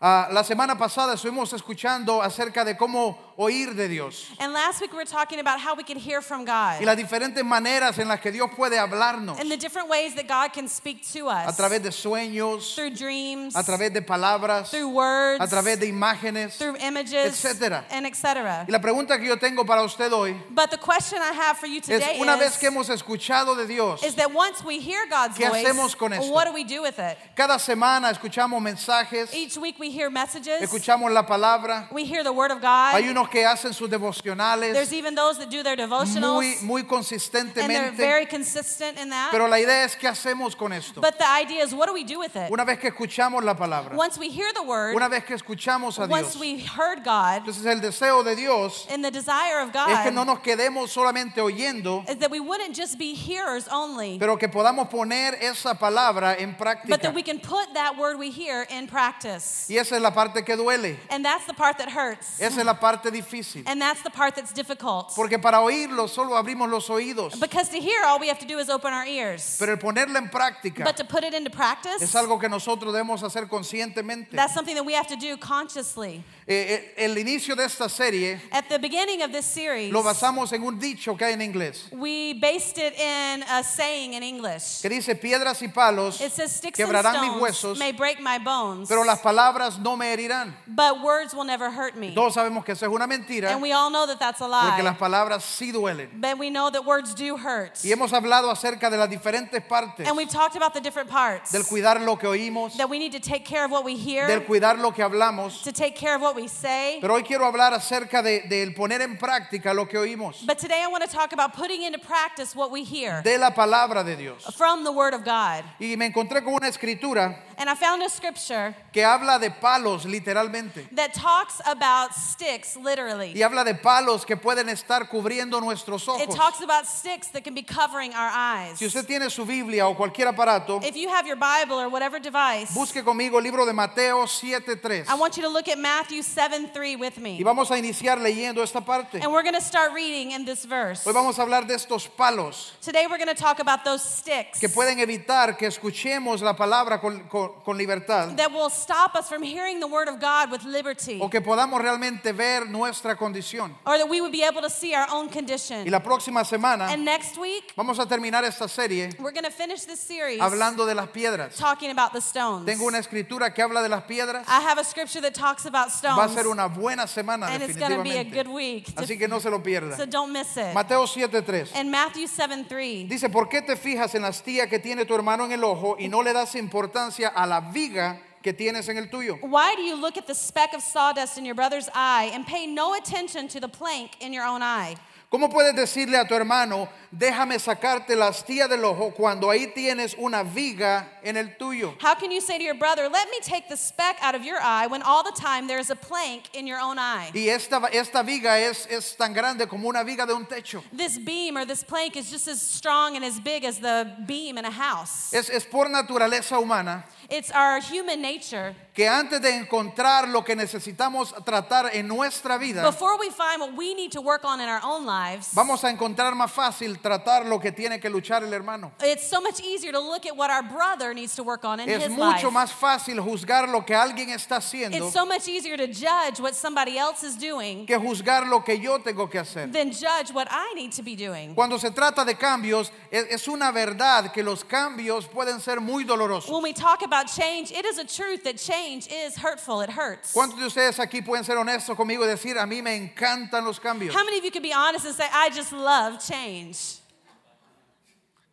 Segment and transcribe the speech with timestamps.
[0.00, 4.92] Ah, la semana pasada estuvimos escuchando acerca de cómo oír de Dios And last week
[4.92, 8.08] we were talking about how we can hear from God y las diferentes maneras en
[8.08, 11.46] las que Dios puede hablarnos and the different ways that God can speak to a
[11.48, 15.86] us través de sueños, through dreams, a través de palabras, through words, a través de
[15.88, 16.56] imágenes.
[16.58, 17.84] through images, etcétera.
[17.90, 18.66] and etc.
[18.68, 21.66] Y la pregunta que yo tengo para usted hoy But the question I have for
[21.66, 24.78] you es today una vez is, que hemos escuchado de Dios, is that once we
[24.80, 26.32] hear God's ¿Qué voice, hacemos con esto?
[26.32, 27.16] what do we do with it?
[27.36, 31.88] cada semana escuchamos mensajes, Each week we hear messages, escuchamos la palabra.
[31.92, 32.92] we hear the Word of God.
[32.94, 36.88] Hay que hacen sus There's devocionales even those that do their muy, devotionals, muy and
[36.88, 37.96] they're consistentemente.
[37.96, 39.30] very consistent in that.
[39.30, 41.00] Pero la idea es qué hacemos con esto.
[41.00, 42.50] But the idea is, what do we do with it?
[42.50, 45.98] Una vez que escuchamos la palabra, Once we hear the Word, una vez que escuchamos
[45.98, 49.68] a once Dios, we heard God, entonces el deseo de Dios and the desire of
[49.74, 53.68] es que no God nos quedemos solamente oyendo, is that we wouldn't just be hearers
[53.68, 57.14] only, pero que podamos poner esa palabra en but that práctica.
[57.14, 59.66] we can put that word we hear in practice.
[59.68, 62.40] Y esa es la parte que duele, And that's the part that hurts.
[62.40, 63.62] esa es la parte difícil.
[63.66, 65.12] And that's the part that's difficult.
[65.14, 68.58] Porque para oírlo solo abrimos los oídos, Because to hear, all we have to do
[68.58, 69.56] is open our ears.
[69.58, 72.92] pero el ponerla en práctica But to put it into practice, es algo que nosotros
[72.92, 74.30] debemos hacer conscientemente.
[74.32, 76.24] that's something that we have to do consciously.
[76.44, 80.52] Eh, eh, el inicio de esta serie At the beginning of this series, lo basamos
[80.52, 84.82] en un dicho que hay en inglés, we based it in a saying in English.
[84.82, 88.20] que dice piedras y palos It says, Sticks and quebrarán mis stones huesos, may break
[88.20, 90.52] my bones, pero las palabras no me herirán.
[90.66, 92.12] but words will never hurt me.
[92.12, 94.78] Todos sabemos que eso es una mentira, And we all know that that's a porque
[94.78, 94.82] lie.
[94.82, 96.08] las palabras sí duelen.
[96.20, 97.78] But we know that words do hurt.
[97.84, 101.52] Y hemos hablado acerca de las diferentes partes And we've talked about the different parts.
[101.52, 104.26] del cuidar lo que oímos, That we need to take care of what we hear,
[104.26, 105.62] del cuidar lo que hablamos.
[105.62, 106.98] to take care of what we say.
[107.00, 110.82] Pero hoy quiero hablar acerca de, del poner en práctica lo que oímos, But today
[110.82, 114.16] I want to talk about putting into practice what we hear de la palabra de
[114.16, 114.44] Dios.
[114.56, 115.64] from the Word of God.
[115.80, 120.04] Y me encontré con una escritura And I found a scripture que habla de palos
[120.04, 120.88] literalmente.
[120.96, 123.32] that talks about sticks, literally.
[123.34, 126.34] Y habla de palos que pueden estar cubriendo nuestros It ojos.
[126.34, 128.78] talks about sticks that can be covering our eyes.
[128.78, 132.18] Si usted tiene su Biblia o cualquier aparato, If you have your Bible or whatever
[132.18, 135.08] device, busque conmigo el libro de Mateo 7.3.
[135.08, 137.42] I want you to look at Matthew 7 3 with Y me.
[137.42, 139.20] vamos a iniciar leyendo esta parte.
[139.22, 141.04] And we're going to start reading in this verse.
[141.04, 144.58] Hoy vamos a hablar de estos palos Today we're going to talk about those sticks
[144.60, 149.28] que pueden evitar que escuchemos la palabra con, con- con libertad that will stop us
[149.28, 153.74] from hearing the word of God with liberty o que podamos realmente ver nuestra condición.
[153.86, 155.90] or that we would be able to see our own Y condition.
[155.90, 159.84] la próxima semana And next week, vamos a terminar esta serie we're going to finish
[159.84, 161.56] this series hablando de las piedras.
[161.56, 162.66] talking about the stones.
[162.66, 164.44] Tengo una escritura que habla de las piedras.
[164.48, 167.76] I have a scripture that talks about Va a ser una buena semana and it's
[167.76, 168.54] going to be a good definitivamente.
[168.54, 168.94] week.
[168.94, 169.96] to- Así que no se lo pierda.
[169.96, 170.74] so don't miss it.
[170.74, 171.70] Mateo 7:3.
[171.74, 173.08] And Matthew 7 3.
[173.08, 175.96] Dice, ¿por qué te fijas en la astilla que tiene tu hermano en el ojo
[175.98, 179.38] y no le das importancia a la viga que tienes en el tuyo?
[179.42, 182.66] Why do you look at the speck of sawdust in your brother's eye and pay
[182.66, 184.96] no attention to the plank in your own eye?
[185.32, 190.14] ¿Cómo puedes decirle a tu hermano, déjame sacarte la astilla del ojo cuando ahí tienes
[190.18, 191.96] una viga en el tuyo?
[192.02, 194.58] How can you say to your brother, Let me take the speck out of your
[194.60, 197.30] eye when all the time there is a plank in your own eye?
[197.32, 200.82] Y esta, esta viga es, es tan grande como una viga de un techo.
[200.92, 204.58] This beam or this plank is just as strong and as big as the beam
[204.58, 205.32] in a house.
[205.32, 208.74] Es, es por naturaleza humana It's our human nature.
[208.94, 213.74] que antes de encontrar lo que necesitamos tratar en nuestra vida, Before we find what
[213.74, 217.46] we need to work on in our own lives, vamos a encontrar más fácil tratar
[217.46, 218.92] lo que tiene que luchar el hermano.
[219.02, 221.88] it's so much easier to look at what our brother needs to work on in
[221.88, 222.52] Es his mucho life.
[222.52, 226.54] más fácil juzgar lo que alguien está haciendo It's so much easier to judge what
[226.54, 229.72] somebody else is doing que juzgar lo que yo tengo que hacer.
[229.72, 231.54] than judge what I need to be doing.
[231.54, 236.04] Cuando se trata de cambios, es, es una verdad que los cambios pueden ser muy
[236.04, 236.50] dolorosos.
[236.52, 239.80] When we talk about change, it is a truth that change is hurtful.
[239.80, 240.32] It hurts.
[240.32, 243.78] ¿Cuántos de ustedes aquí pueden ser honestos conmigo y decir, a mí me encantan los
[243.78, 244.12] cambios?
[244.14, 247.01] How many of you can be honest and say, I just love change?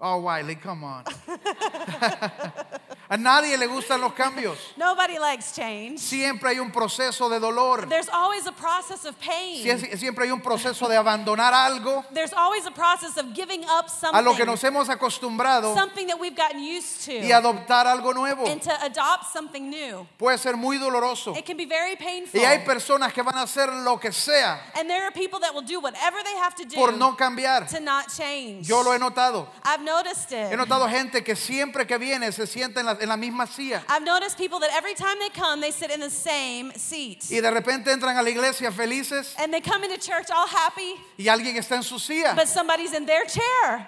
[0.02, 1.04] Oh, Wiley, come on.
[3.10, 4.58] a nadie le gustan los cambios.
[4.78, 6.00] Nobody likes change.
[6.00, 7.88] Siempre hay un proceso de dolor.
[7.90, 9.64] There's always a process of pain.
[9.64, 13.88] Sie- Siempre hay un proceso de abandonar algo There's always a process of giving up
[14.14, 17.86] a lo que something, nos hemos acostumbrado something that we've gotten used y to, adoptar
[17.88, 18.46] algo nuevo.
[18.46, 20.08] and to adopt something new.
[20.18, 21.36] Puede ser muy doloroso.
[21.36, 22.40] It can be very painful.
[22.40, 25.54] Y hay personas que van a hacer lo que sea And there are people that
[25.54, 27.68] will do whatever they have to do por no cambiar.
[27.70, 28.68] to not change.
[28.70, 29.48] Yo lo he notado.
[29.66, 30.58] I've noticed He it.
[30.58, 34.04] notado gente que siempre que viene se sienta en la, en la misma silla I've
[34.06, 37.26] noticed people that every time they come, they sit in the same seat.
[37.32, 40.96] y de repente entran a la iglesia felices And they come into church all happy,
[41.18, 42.34] y alguien está en su silla.
[42.36, 43.88] but somebody's in their chair.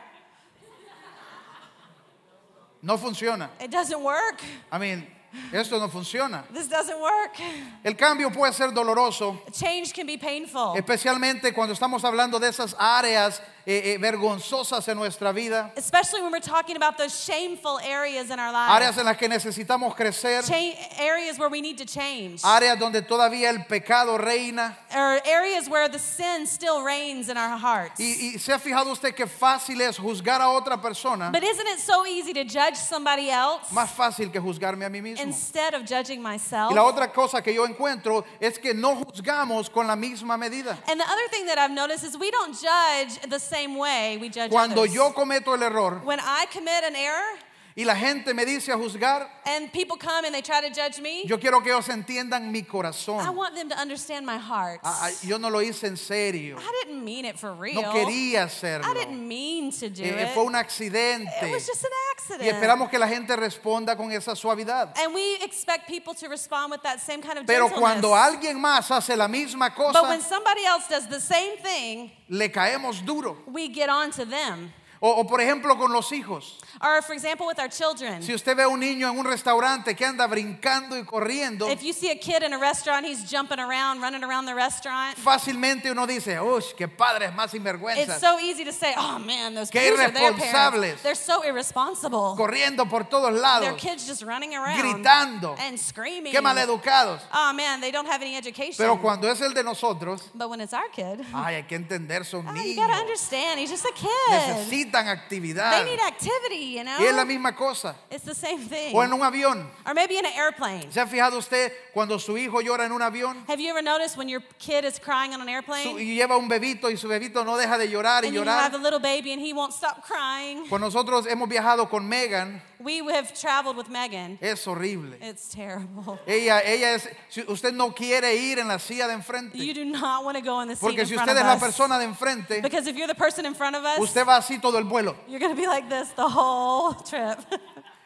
[2.83, 3.49] No funciona.
[3.59, 4.41] It doesn't work.
[4.71, 5.05] I mean,
[5.53, 6.43] Esto no funciona.
[6.53, 7.39] This doesn't work.
[7.83, 12.75] El cambio puede ser doloroso, Change can be painful, especialmente cuando estamos hablando de esas
[12.77, 18.31] áreas eh, eh, vergonzosas en nuestra vida, especially when we're talking about those shameful areas
[18.31, 18.97] in our áreas lives.
[18.97, 22.41] en las que necesitamos crecer, Cha- areas where we need to change.
[22.43, 24.75] áreas donde todavía el pecado reina.
[24.95, 27.99] Or areas where the sin still reigns in our hearts.
[27.99, 31.67] Y, y se ha fijado usted que fácil es juzgar a otra persona, But isn't
[31.67, 35.20] it so easy to judge somebody else más fácil que juzgarme a mí mismo.
[35.27, 36.71] Instead of judging myself?
[36.71, 40.77] Y la otra cosa que yo encuentro es que no juzgamos con la misma medida.
[40.87, 44.29] And the other thing that I've noticed is we don't judge the same way we
[44.29, 44.93] judge Cuando others.
[44.93, 47.37] yo cometo el error when I commit an error
[47.75, 50.99] y la gente me dice a juzgar, and people come and they try to judge
[50.99, 53.35] me, yo quiero que ellos entiendan mi I corazón.
[53.35, 54.79] want them to understand my heart.
[54.83, 56.57] Ah, ah, Yo no lo hice en serio.
[56.57, 57.81] I didn't mean it for real.
[57.81, 58.85] No quería hacerlo.
[58.89, 60.33] I didn't mean to do Eh, it.
[60.33, 61.51] Fue un it accidente.
[61.51, 62.43] was just an accident.
[62.43, 64.93] Y esperamos que la gente responda con esa suavidad.
[64.97, 67.79] and we expect people to respond with that same kind of Pero gentleness.
[67.79, 72.11] cuando alguien más hace la misma but when cosa, somebody else does the same thing,
[72.29, 73.37] le caemos duro.
[73.47, 74.71] we get on to them.
[75.03, 76.59] O, o, por ejemplo con los hijos.
[76.79, 78.21] Or for example, with our children.
[78.21, 81.81] Si usted ve a un niño en un restaurante que anda brincando y corriendo, If
[81.81, 85.17] you see a kid in a restaurant, he's jumping around, running around the restaurant.
[85.17, 88.19] fácilmente uno dice, uy, qué padres más It's sinvergüenzas.
[88.19, 90.51] so easy to say, oh man, those Qué kids are their irresponsables.
[90.51, 91.01] parents.
[91.01, 92.35] They're so irresponsible.
[92.37, 95.55] corriendo por todos Their lados, kids just running around gritando.
[95.59, 96.31] and screaming.
[96.31, 97.21] Qué maleducados.
[97.33, 98.75] Oh man, they don't have any education.
[98.77, 102.23] Pero cuando es el de nosotros, but when it's our kid, ay, hay que entender,
[102.23, 102.99] son oh, you gotta niños.
[103.01, 104.67] understand, he's just a kid.
[104.91, 105.71] Necesitan actividad.
[105.71, 106.99] They need activity, you know?
[106.99, 107.95] Y es la misma cosa.
[108.09, 108.95] It's the same thing.
[108.95, 109.67] O en un avión.
[109.85, 110.91] or maybe in an airplane.
[110.91, 113.43] ¿Se ha fijado usted cuando su hijo llora en un avión?
[113.47, 115.99] Have you ever noticed when your kid is crying on an Su- airplane?
[116.01, 118.73] y lleva un bebito y su bebito no deja de llorar y and you have
[118.75, 118.81] a llorar.
[118.83, 120.67] little baby and he won't stop crying.
[120.69, 122.61] Pues nosotros hemos viajado con Megan.
[122.83, 124.37] We have traveled with Megan.
[124.41, 125.13] Es horrible.
[125.21, 126.19] It's terrible.
[126.25, 129.55] Ella, ella es, si usted no quiere ir en la silla de enfrente.
[129.57, 131.45] You do not want to go in the seat Porque in si front usted of
[131.45, 131.61] es la us.
[131.61, 134.61] persona de enfrente, because if you're the person in front of us, usted va así
[134.61, 135.15] todo el vuelo.
[135.27, 137.37] you're going to be like this the whole trip.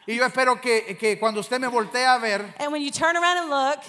[0.08, 3.16] Y yo espero que, que cuando usted me voltee a ver, and when you turn
[3.16, 3.80] around and look,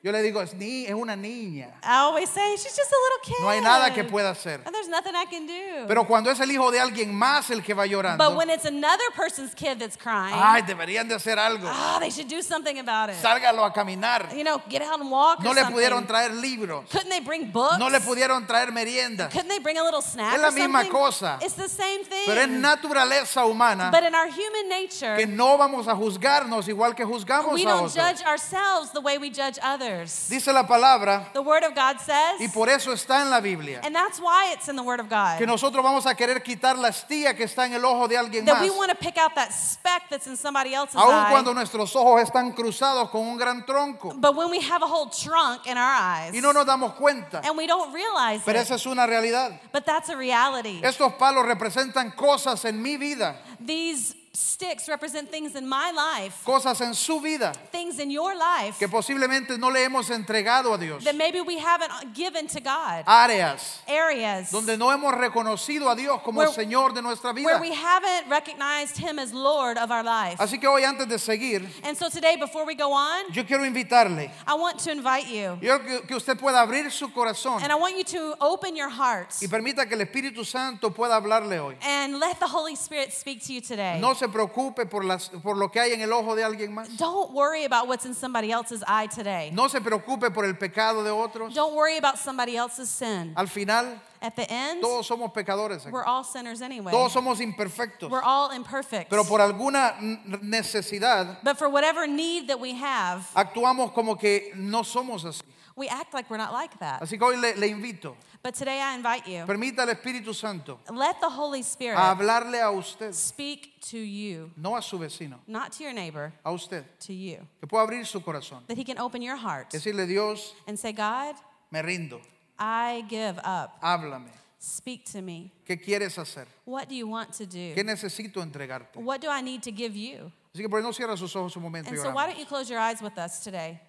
[0.00, 1.72] yo le digo, es, ni, es una niña.
[1.82, 3.42] I always say, she's just a little kid.
[3.42, 4.60] No hay nada que pueda hacer.
[4.64, 5.86] And there's nothing I can do.
[5.88, 8.64] Pero cuando es el hijo de alguien más el que va but llorando, when it's
[8.64, 11.66] another person's kid that's crying, ay, deberían de hacer algo.
[11.66, 13.16] ah, they should do something about it.
[13.16, 14.32] Sálgalo a caminar.
[14.36, 15.76] You know, get out and walk No or le something.
[15.76, 16.84] pudieron traer libros.
[16.90, 17.78] Couldn't they bring books?
[17.78, 19.28] No le pudieron traer merienda.
[19.30, 20.92] Couldn't they bring a little snack Es la misma something?
[20.92, 21.38] cosa.
[21.42, 22.24] It's the same thing.
[22.26, 26.94] Pero es naturaleza humana but in our human nature, que no vamos a juzgarnos igual
[26.94, 27.94] que juzgamos we a don't otros.
[27.94, 29.88] judge ourselves the way we judge others.
[30.28, 33.80] Dice la palabra, The Word of God says, y por eso está en la Biblia,
[33.84, 36.76] and that's why it's in the Word of God, que nosotros vamos a querer quitar
[36.78, 38.62] la estía que está en el ojo de alguien that más.
[38.62, 41.30] we want to pick out that speck that's in somebody else's Aun eye.
[41.30, 45.10] cuando nuestros ojos están cruzados con un gran tronco but when we have a whole
[45.10, 47.40] trunk in our eyes, y no nos damos cuenta.
[47.44, 49.58] and we don't realize Pero it, esa es una realidad.
[49.72, 50.80] but that's a reality.
[50.82, 56.80] Estos palos representan cosas en mi vida, These sticks represent things in my life, cosas
[56.80, 61.02] en su vida things in your life que posiblemente no le hemos entregado a Dios.
[61.04, 63.04] that maybe we haven't given to God.
[63.06, 67.60] Áreas Areas donde no hemos reconocido a Dios como Where- Señor de nuestra where vida.
[67.60, 70.38] we haven't recognized Him as Lord of our life.
[70.38, 73.64] Así que hoy antes de seguir, And so today, before we go on, yo quiero
[73.64, 75.58] invitarle, I want to invite you.
[75.60, 78.88] yo que, que usted pueda abrir su corazón And I want you to open your
[78.90, 81.76] hearts y permita que el Espíritu Santo pueda hablarle hoy.
[81.82, 83.98] and let the Holy Spirit speak to you today.
[84.00, 86.88] No se preocupe por, las, por lo que hay en el ojo de alguien más.
[86.96, 89.50] Don't worry about what's in somebody else's eye today.
[89.52, 91.54] No se preocupe por el pecado de otros.
[91.54, 93.32] Don't worry about somebody else's sin.
[93.36, 95.84] Al final, At the end, todos somos pecadores.
[95.84, 95.92] aquí.
[95.92, 96.90] we're all sinners anyway.
[96.90, 98.10] Todos somos imperfectos.
[98.10, 99.10] We're all imperfect.
[99.10, 99.94] Pero por alguna
[100.42, 105.42] necesidad, But for whatever need that we have, actuamos como que no somos así.
[105.78, 107.00] We act like we're not like that.
[107.00, 109.44] Así que hoy le, le invito, But today I invite you.
[109.46, 114.50] permita al Espíritu Santo Let the Holy Spirit a hablarle a usted, speak to you,
[114.56, 116.84] no a su vecino, not to your neighbor, a usted.
[117.00, 117.38] to you.
[117.60, 118.66] Que pueda abrir su corazón.
[118.66, 121.36] That He can open your heart Decirle, Dios, and say, God,
[121.70, 122.20] me rindo,
[122.58, 123.80] I give up.
[123.82, 124.30] háblame.
[124.60, 125.52] Speak to me.
[125.64, 126.46] ¿Qué quieres hacer?
[126.64, 127.74] What do you want to do?
[127.74, 128.96] ¿Qué necesito entregarte?
[128.96, 130.32] What do I need to give you?
[130.52, 132.46] Así que por no cierra sus ojos un momento y And so, why don't you
[132.46, 133.80] close your eyes with us today?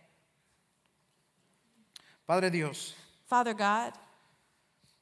[2.29, 2.93] Padre Dios,
[3.25, 3.91] Father God,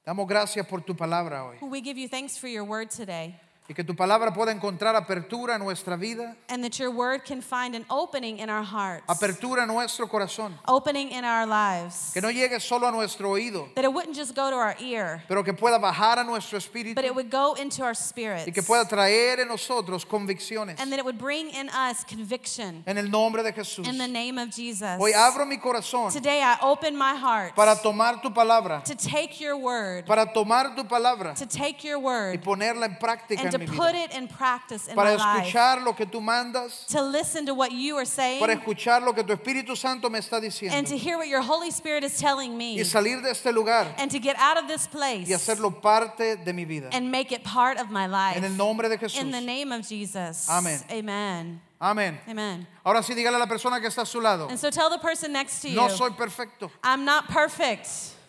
[0.06, 1.58] damos gracias por tu palabra hoy.
[1.70, 3.36] we give you thanks for your word today.
[3.70, 7.42] Y que tu palabra pueda encontrar apertura en nuestra vida, and that your word can
[7.42, 12.12] find an opening in our hearts, apertura en nuestro corazón, opening in our lives.
[12.14, 15.22] que no llegue solo a nuestro oído, That it wouldn't just go to our ear,
[15.28, 18.48] pero que pueda bajar a nuestro espíritu but it would go into our spirits.
[18.48, 20.80] y que pueda traer en nosotros convicciones.
[20.80, 22.84] and that it would bring in us conviction.
[22.88, 23.86] En el nombre de Jesús.
[23.86, 24.98] In the name of Jesus.
[24.98, 29.42] Hoy abro mi corazón Today I open my heart para tomar tu palabra, to take
[29.42, 33.66] your word, para tomar tu palabra to take your y word, ponerla en práctica mi
[33.68, 34.06] put vida.
[34.06, 35.46] it in practice in Para my life.
[35.48, 39.14] escuchar lo que tú mandas, To listen to what you are saying para escuchar lo
[39.14, 42.18] que tu Espíritu Santo me está diciendo and to hear what your Holy Spirit is
[42.18, 45.28] telling me y salir de este lugar and to get out of this y place
[45.30, 46.90] hacerlo parte de mi vida.
[46.92, 48.38] and make it part of my life.
[48.38, 49.20] En el nombre de Jesús.
[49.20, 50.48] In the name of Jesus.
[50.50, 50.82] Amén.
[50.92, 51.62] Amen.
[51.80, 52.18] Amén.
[52.28, 52.66] Amen.
[52.84, 54.98] Ahora sí, dígale a la persona que está a su lado, And so tell the
[54.98, 56.72] person next to you, no soy perfecto.
[56.84, 57.88] I'm not perfect.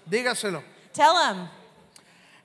[0.08, 0.62] Dígaselo.
[0.92, 1.48] Tell them.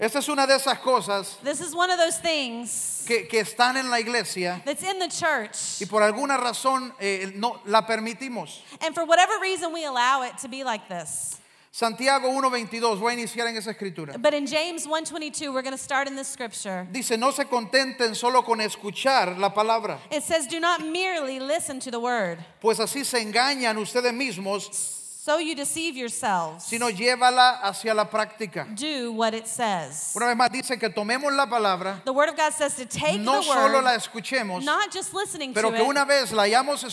[0.04, 3.78] Esta es una de esas cosas This is one of those things que, que están
[3.78, 5.80] en la iglesia that's in the church.
[5.80, 8.60] y por alguna razón eh, no la permitimos.
[8.82, 11.40] And for whatever reason, we allow it to be like this.
[11.72, 14.22] Santiago 1.22, voy a iniciar en esa escritura.
[14.22, 16.86] But in James 1:22, we're going to start in this scripture.
[16.92, 21.80] Dice, no se contenten solo con escuchar la palabra, It says, "Do not merely listen
[21.80, 26.66] to the word, pues así se engañan ustedes mismos, so you deceive yourselves.
[26.66, 28.68] sino llévala hacia la práctica.
[28.76, 32.36] Do what it says." Una vez más dice que tomemos la palabra, The word of
[32.36, 35.78] God says to take no the solo word, la escuchemos, not just listening pero to
[35.78, 36.84] que it, una vez la hayamos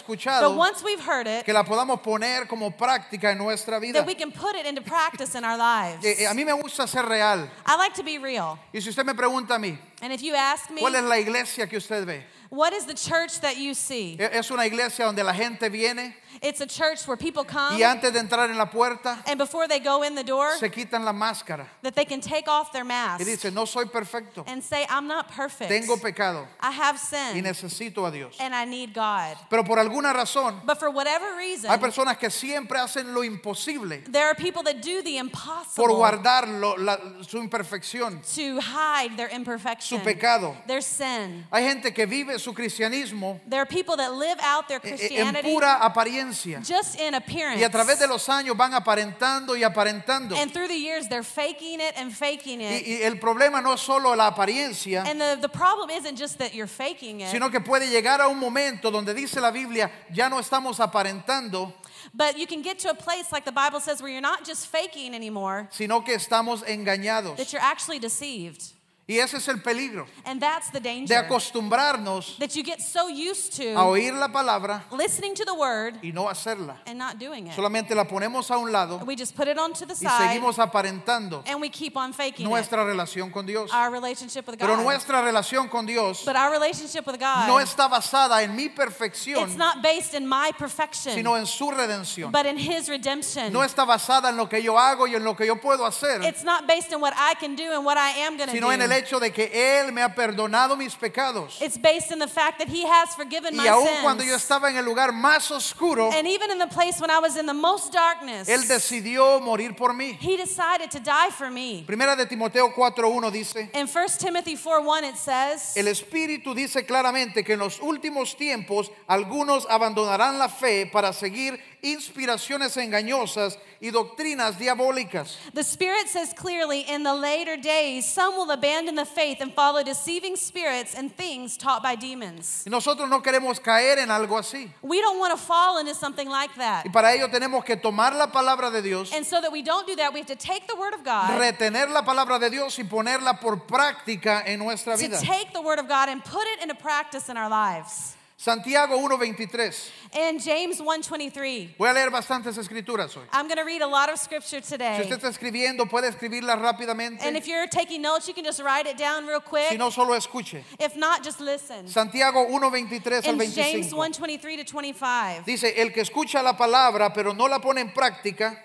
[0.40, 3.94] but once we've heard it, que la podamos poner como práctica en nuestra vida.
[3.94, 6.04] that we can put it into practice in our lives.
[6.04, 7.50] Eh, eh, A mí me gusta ser real.
[7.66, 8.58] I like to be real.
[8.72, 11.18] Y si usted me pregunta a mí, And if you ask me, ¿cuál es la
[11.18, 12.24] iglesia que usted ve?
[12.50, 14.16] what is the church that you see?
[14.18, 17.82] ¿E- ¿Es una iglesia donde la gente viene It's a church where people come y
[17.82, 21.04] antes de entrar en la puerta and before they go in the door, se quitan
[21.04, 24.62] la máscara that they can take off their mask y dice, no soy perfecto, and
[24.62, 25.70] say, I'm not perfect.
[25.70, 28.36] tengo pecado I have y sin necesito a Dios.
[28.40, 29.36] and I need God.
[29.50, 34.02] Pero por alguna razón But for whatever reason, hay personas que siempre hacen lo imposible
[34.10, 39.16] there are people that do the por impossible guardar lo- la- su imperfección, to hide
[39.16, 40.56] their imperfection, su pecado.
[40.66, 41.44] their sin.
[41.50, 44.96] Hay gente que vive su cristianismo There are people that live out their eh, en
[44.96, 46.19] Christianity pura apariencia
[46.62, 47.60] just in appearance.
[47.60, 50.36] y a través de los años van aparentando y aparentando.
[50.36, 52.86] and through the years, they're faking it and faking it.
[52.86, 56.38] Y, y el problema no es solo la apariencia, and the, the problem isn't just
[56.38, 59.90] that you're faking it, sino que puede llegar a un momento donde dice la Biblia,
[60.12, 61.72] ya no estamos aparentando,
[62.14, 64.66] but you can get to a place like the Bible says where you're not just
[64.66, 67.36] faking anymore, sino que estamos engañados.
[67.36, 68.72] that you're actually deceived.
[69.08, 71.16] Y ese es el peligro And that's the de danger.
[71.16, 75.94] acostumbrarnos that you get so used a to oír la palabra listening to the word
[76.00, 76.76] y no hacerla.
[76.86, 77.54] and not doing it.
[77.56, 80.58] Solamente la ponemos a un lado We just put it onto the y side seguimos
[80.60, 82.48] aparentando and we keep on faking it.
[82.48, 83.72] nuestra relación con Dios.
[83.72, 84.84] Our relationship with Pero God.
[84.84, 89.42] nuestra relación con Dios But our relationship with God, no está basada en mi perfección,
[89.48, 92.30] it's not based in my perfection, sino en su redención.
[92.30, 93.52] but in His redemption.
[93.52, 96.22] No está basada en lo que yo hago y en lo que yo puedo hacer,
[96.24, 98.70] It's not based on what I can do and what I am going to sino
[98.70, 98.99] en el.
[99.00, 101.60] Hecho de que Él me ha perdonado mis pecados.
[101.60, 104.02] It's based in the fact that He has forgiven my Y aun sins.
[104.02, 107.18] cuando yo estaba en el lugar más oscuro, and even in the place when I
[107.18, 110.16] was in the most darkness, Él decidió morir por mí.
[110.20, 111.84] He decided to die for me.
[111.86, 116.84] Primera de Timoteo 4.1 dice, In 1 Timothy 4 1, it says, el Espíritu dice
[116.86, 123.90] claramente que en los últimos tiempos algunos abandonarán la fe para seguir inspiraciones engañosas y
[123.90, 125.36] doctrinas diabólicas.
[125.54, 129.82] The Spirit says clearly, in the later days, some will abandon the faith and follow
[129.82, 132.64] deceiving spirits and things taught by demons.
[132.66, 134.70] Y nosotros no queremos caer en algo así.
[134.82, 136.84] We don't want to fall into something like that.
[136.86, 139.86] Y para ello tenemos que tomar la palabra de Dios, And so that we don't
[139.86, 142.78] do that, we have to take the Word of God, retener la palabra de Dios
[142.78, 145.18] y ponerla por práctica en nuestra to vida.
[145.20, 148.16] take the Word of God and put it into practice in our lives.
[148.40, 149.90] Santiago 1.23.
[150.14, 153.24] In James 1.23, Voy a leer bastantes escrituras hoy.
[153.34, 154.98] I'm going to read a lot of scripture Si today.
[155.02, 157.22] usted está escribiendo, puede escribirla rápidamente.
[157.22, 159.68] And if you're taking notes, you can just write it down real quick.
[159.68, 160.62] Si no, solo escuche.
[160.78, 161.86] If not, just listen.
[161.86, 163.92] Santiago 1.23 al In James 25.
[163.92, 165.44] 1.23 to 25.
[165.44, 168.64] Dice, el que escucha la palabra pero no la pone en práctica,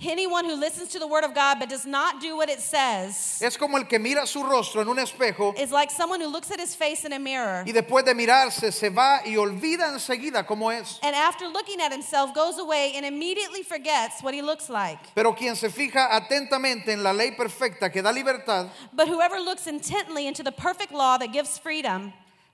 [0.00, 3.40] Anyone who listens to the word of God but does not do what it says
[3.42, 6.52] es como el que mira su rostro en un espejo is like someone who looks
[6.52, 10.46] at his face in a mirror y después de mirarse se va y olvida enseguida
[10.46, 11.00] cómo es.
[11.02, 15.00] and after looking at himself goes away and immediately forgets what he looks like.
[15.16, 19.66] Pero quien se fija atentamente en la ley perfecta que da libertad, But whoever looks
[19.66, 22.12] intently into the perfect law that gives freedom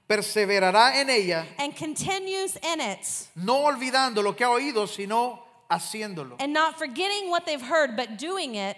[0.09, 6.37] perseverará en ella, and continues in it no olvidando lo que ha oído, sino haciéndolo.
[6.39, 8.77] and not forgetting what they've heard but doing it,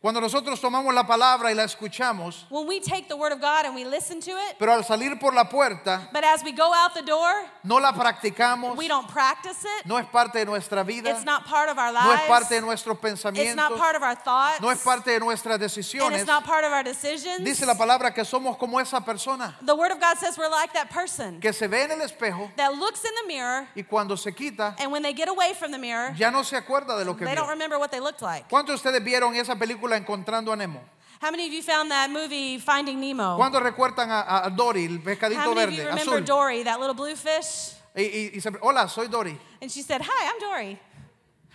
[0.00, 3.64] Cuando nosotros tomamos la palabra y la escuchamos, When we take the word of God
[3.66, 6.72] and we listen to it, pero al salir por la puerta but as we go
[6.72, 7.32] out the door,
[7.64, 9.86] no la practicamos, we don't practice it.
[9.86, 12.60] no es parte de nuestra vida, It's not part of our no es parte de
[12.60, 12.64] lives.
[12.86, 14.60] nuestros It's not pensamientos, part of our thoughts.
[14.60, 16.18] no es parte de nuestras decisiones.
[16.20, 17.42] it's not part of our decisions.
[17.42, 20.72] Dice la palabra que somos como esa persona The word of God says we're like
[20.74, 24.14] that person que se ve en el espejo that looks in the mirror y cuando
[24.16, 27.04] se quita and when they get away from the mirror, ya no se acuerda de
[27.04, 27.52] lo que they don't vio.
[27.54, 28.48] remember what they looked like.
[28.48, 30.80] ¿Cuántos de ustedes vieron esa película Encontrando a Nemo?
[31.20, 33.36] How many of you found that movie Finding Nemo?
[33.36, 36.24] ¿Cuántos recuerdan a, a Dory, el How pescadito of you verde, remember azul?
[36.24, 37.72] Dory, that little blue fish?
[37.96, 39.36] Y, y- y se- hola, soy Dory.
[39.60, 40.78] And she said, Hi, I'm Dory.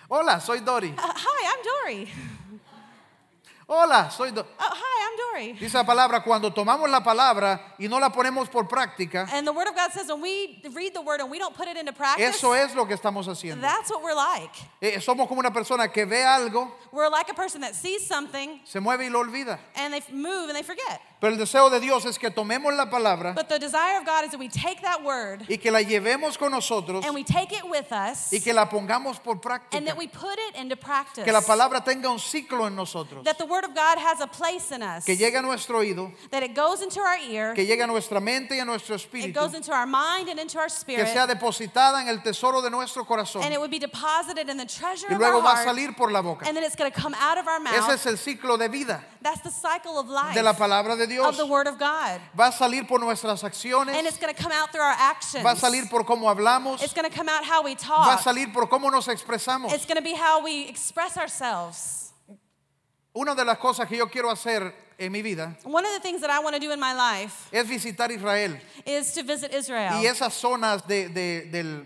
[0.09, 0.93] Hola, soy Dory.
[0.97, 2.11] Uh, hi, I'm Dory.
[3.75, 4.47] Hola, soy Dory.
[4.59, 5.53] Oh, hi, I'm Dory.
[5.59, 9.51] Dice la palabra, cuando tomamos la palabra y no la ponemos por práctica, And the
[9.51, 11.91] Word of God says when we read the Word and we don't put it into
[11.91, 13.61] practice, eso es lo que estamos haciendo.
[13.61, 14.51] that's what we're like.
[14.79, 18.59] Eh, somos como una persona que ve algo, We're like a person that sees something
[18.63, 19.57] se mueve y lo olvida.
[19.75, 21.01] and they move and they forget.
[21.23, 24.25] Pero el deseo de Dios es que tomemos la palabra But the desire of God
[24.25, 27.53] is that we take that Word y que la llevemos con nosotros and we take
[27.55, 29.85] it with us y que la pongamos por and práctica.
[29.85, 31.23] that we put it into practice.
[31.23, 33.23] Que la palabra tenga un ciclo en nosotros.
[33.23, 35.05] That the Word of God has a place in us.
[35.05, 38.19] Que llegue a nuestro oído, That it goes into our ear, que llegue a nuestra
[38.19, 39.33] mente y a nuestro it espíritu.
[39.33, 42.69] goes into our mind and into our Que spirit, sea depositada en el tesoro de
[42.69, 43.43] nuestro corazón.
[43.45, 45.67] and it would be deposited in the treasure Y of our luego va a heart,
[45.69, 46.45] salir por la boca.
[46.45, 47.75] and then it's going to come out of our mouth.
[47.89, 51.03] Ese es el ciclo de vida That's the cycle of life de la palabra de
[51.03, 51.37] of Dios.
[51.37, 52.19] the Word of God.
[52.37, 55.43] Va a salir por nuestras And acciones, it's going to come out through our actions.
[55.43, 58.17] va a salir por cómo hablamos, It's going to come out how we va a
[58.17, 58.19] talk.
[58.19, 59.71] salir por cómo nos expresamos.
[59.73, 62.11] It's going to be how we express ourselves.
[63.15, 66.21] Una de las cosas que yo quiero hacer en mi vida One of the things
[66.21, 69.93] that I want to do in my life es visitar Israel is to visit Israel.
[70.01, 71.85] y esas zonas de- de- del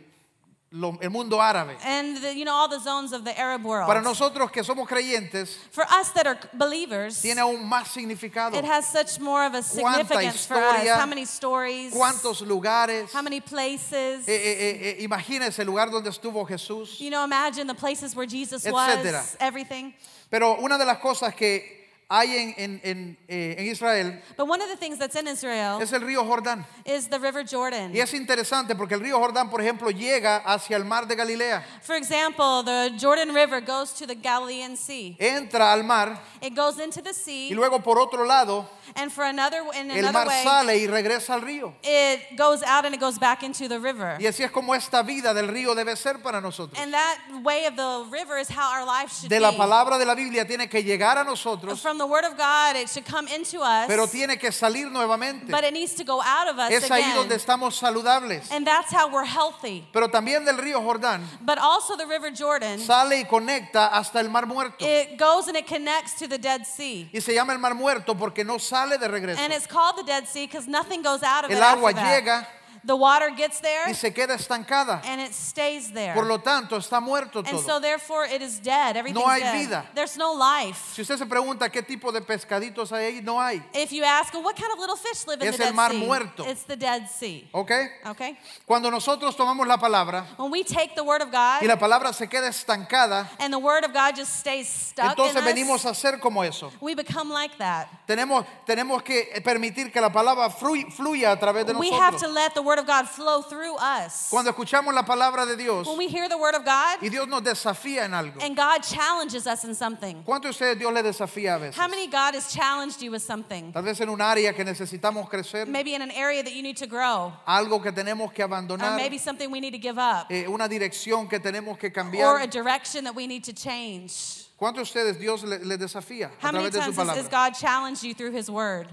[1.02, 1.76] el mundo árabe.
[1.84, 3.88] And the, you know all the zones of the Arab world.
[3.88, 8.56] Para nosotros que somos creyentes, For us that are believers, tiene aún más significado.
[8.56, 10.88] it has such more of a significance for us.
[10.88, 11.94] How many stories?
[11.94, 13.12] ¿Cuántos lugares?
[13.12, 14.28] How many places?
[14.28, 17.00] Eh, eh, eh, imagínese el lugar donde estuvo Jesús.
[17.00, 19.20] you know, imagine the places where Jesus Etcétera.
[19.20, 19.94] was, everything.
[20.30, 21.77] Pero una de las cosas que
[22.10, 25.82] hay en, en- en, eh, en Israel But one of the things that's in Israel
[25.82, 26.66] es el río Jordán.
[26.86, 27.94] is the River Jordan.
[27.94, 31.66] Y es interesante porque el río Jordán, por ejemplo, llega hacia el mar de Galilea.
[31.82, 35.18] For example, the Jordan River goes to the Galilean Sea.
[35.20, 39.26] Entra al mar It goes into the y sea, luego por otro lado and for
[39.26, 41.74] another in el another mar way, sale y regresa al río.
[41.84, 44.16] it goes out and it goes back into the river.
[44.20, 46.80] Y así es como esta vida del río debe ser para nosotros.
[46.82, 49.58] And that way of the river is how our life should De la be.
[49.58, 52.90] palabra de la Biblia tiene que llegar a nosotros, From the Word of God, it
[52.90, 55.50] should come into us, pero tiene que salir nuevamente.
[55.50, 57.16] but it needs to go out of us Es ahí again.
[57.16, 58.52] donde estamos saludables.
[58.52, 59.86] And that's how we're healthy.
[59.94, 64.30] Pero también del río Jordán But also the River Jordan, sale y conecta hasta el
[64.30, 64.86] mar muerto.
[64.86, 67.10] it goes and it connects to the Dead Sea.
[67.14, 69.40] Y se llama el mar muerto porque no sale de regreso.
[69.40, 72.26] And it's called the Dead Sea because nothing goes out of it El agua after
[72.26, 72.48] that.
[72.88, 75.02] The water gets there y se queda estancada.
[75.06, 76.14] and it stays there.
[76.16, 77.80] Por lo tanto, está muerto And so todo.
[77.82, 78.96] therefore it is dead.
[78.96, 79.54] Everything's hay dead.
[79.68, 79.86] vida.
[79.94, 80.94] There's no life.
[80.96, 83.62] Si usted se pregunta qué tipo de pescaditos hay ahí, no hay.
[83.74, 85.76] If you ask, well, what kind of little fish live in Es the el Dead
[85.76, 85.98] mar Sea?
[86.06, 86.44] muerto.
[86.50, 87.50] It's the Dead Sea.
[87.52, 87.72] ¿Ok?
[88.06, 88.38] Okay?
[88.66, 92.14] Cuando nosotros tomamos la palabra When we take the Word of God y la palabra
[92.14, 95.86] se queda estancada, and the Word of God just stays stuck entonces in venimos us,
[95.86, 96.72] a ser como eso.
[96.80, 97.88] we become like that.
[98.08, 102.28] Tenemos, tenemos que permitir que la palabra flu- fluya a través de We have to
[102.30, 104.30] let the Word of God flow through us.
[104.30, 107.28] Cuando escuchamos la palabra de Dios When we hear the Word of God y Dios
[107.28, 108.42] nos desafía en algo.
[108.42, 110.24] and God challenges us in something.
[110.24, 111.76] ¿Cuánto ustedes Dios le desafía a veces?
[111.76, 113.72] How many God has challenged you with something?
[113.72, 116.78] Tal vez en un área que necesitamos crecer, Maybe in an area that you need
[116.78, 120.48] to grow, algo que tenemos que or maybe something we need to give up, eh,
[120.48, 121.92] una dirección que tenemos que
[122.24, 124.46] or a direction that we need to change.
[124.60, 127.28] ¿Cuántos ustedes Dios le, le desafía a How many través de su times has, has?
[127.30, 128.88] God challenged you through His Word?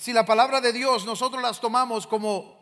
[0.00, 2.59] Si la palabra de Dios nosotros las tomamos como,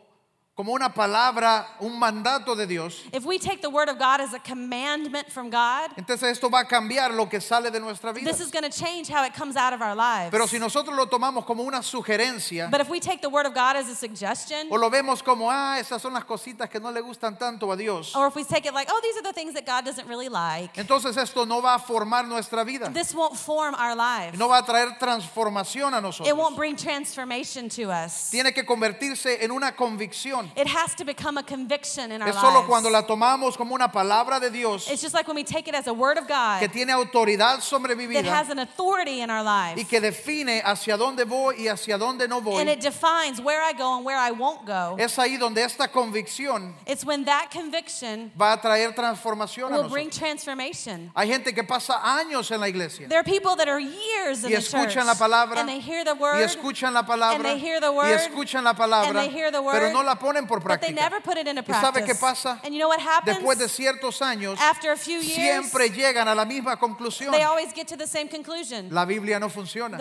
[0.59, 4.33] como una palabra, un mandato de Dios, If we take the Word of God as
[4.33, 8.29] a commandment from God, entonces esto va a cambiar lo que sale de nuestra vida.
[8.29, 10.31] this is going to change how it comes out of our lives.
[10.31, 13.53] Pero si nosotros lo tomamos como una sugerencia But if we take the Word of
[13.53, 16.91] God as a suggestion, o lo vemos como, ah, esas son las cositas que no
[16.91, 19.31] le gustan tanto a Dios, or if we take it like, oh, these are the
[19.31, 22.91] things that God doesn't really like, entonces esto no va a formar nuestra vida.
[22.93, 24.37] this won't form our lives.
[24.37, 26.37] No va a traer transformación a It nosotros.
[26.37, 28.29] won't bring transformation to us.
[28.29, 30.48] Tiene que convertirse en una convicción.
[30.55, 32.67] It has to become a conviction in our Es solo lives.
[32.67, 35.75] cuando la tomamos como una palabra de Dios It's just like when we take it
[35.75, 39.21] as a word of God que tiene autoridad sobre mi that vida has an authority
[39.21, 39.81] in our lives.
[39.81, 42.61] y que define hacia dónde voy y hacia dónde no And voy.
[42.69, 44.95] it defines where I go and where I won't go.
[44.99, 49.89] Es ahí donde esta convicción It's when that conviction va a traer transformación a will
[49.89, 50.19] bring nosotros.
[50.19, 51.11] transformation.
[51.15, 54.51] Hay gente que pasa años en la iglesia There are people that are years in
[54.51, 57.35] y the church escuchan la palabra and they hear the y word escuchan la palabra
[57.35, 60.01] and they hear the y word, escuchan la and they hear the pero word, no
[60.01, 61.21] la ponen por but they práctica.
[61.67, 62.61] ¿Y sabe qué pasa?
[62.63, 62.91] You know?
[63.25, 67.31] Después de ciertos años, years, siempre llegan a la misma conclusión.
[67.31, 68.89] they always get to the same conclusion.
[68.91, 69.97] La Biblia no funciona.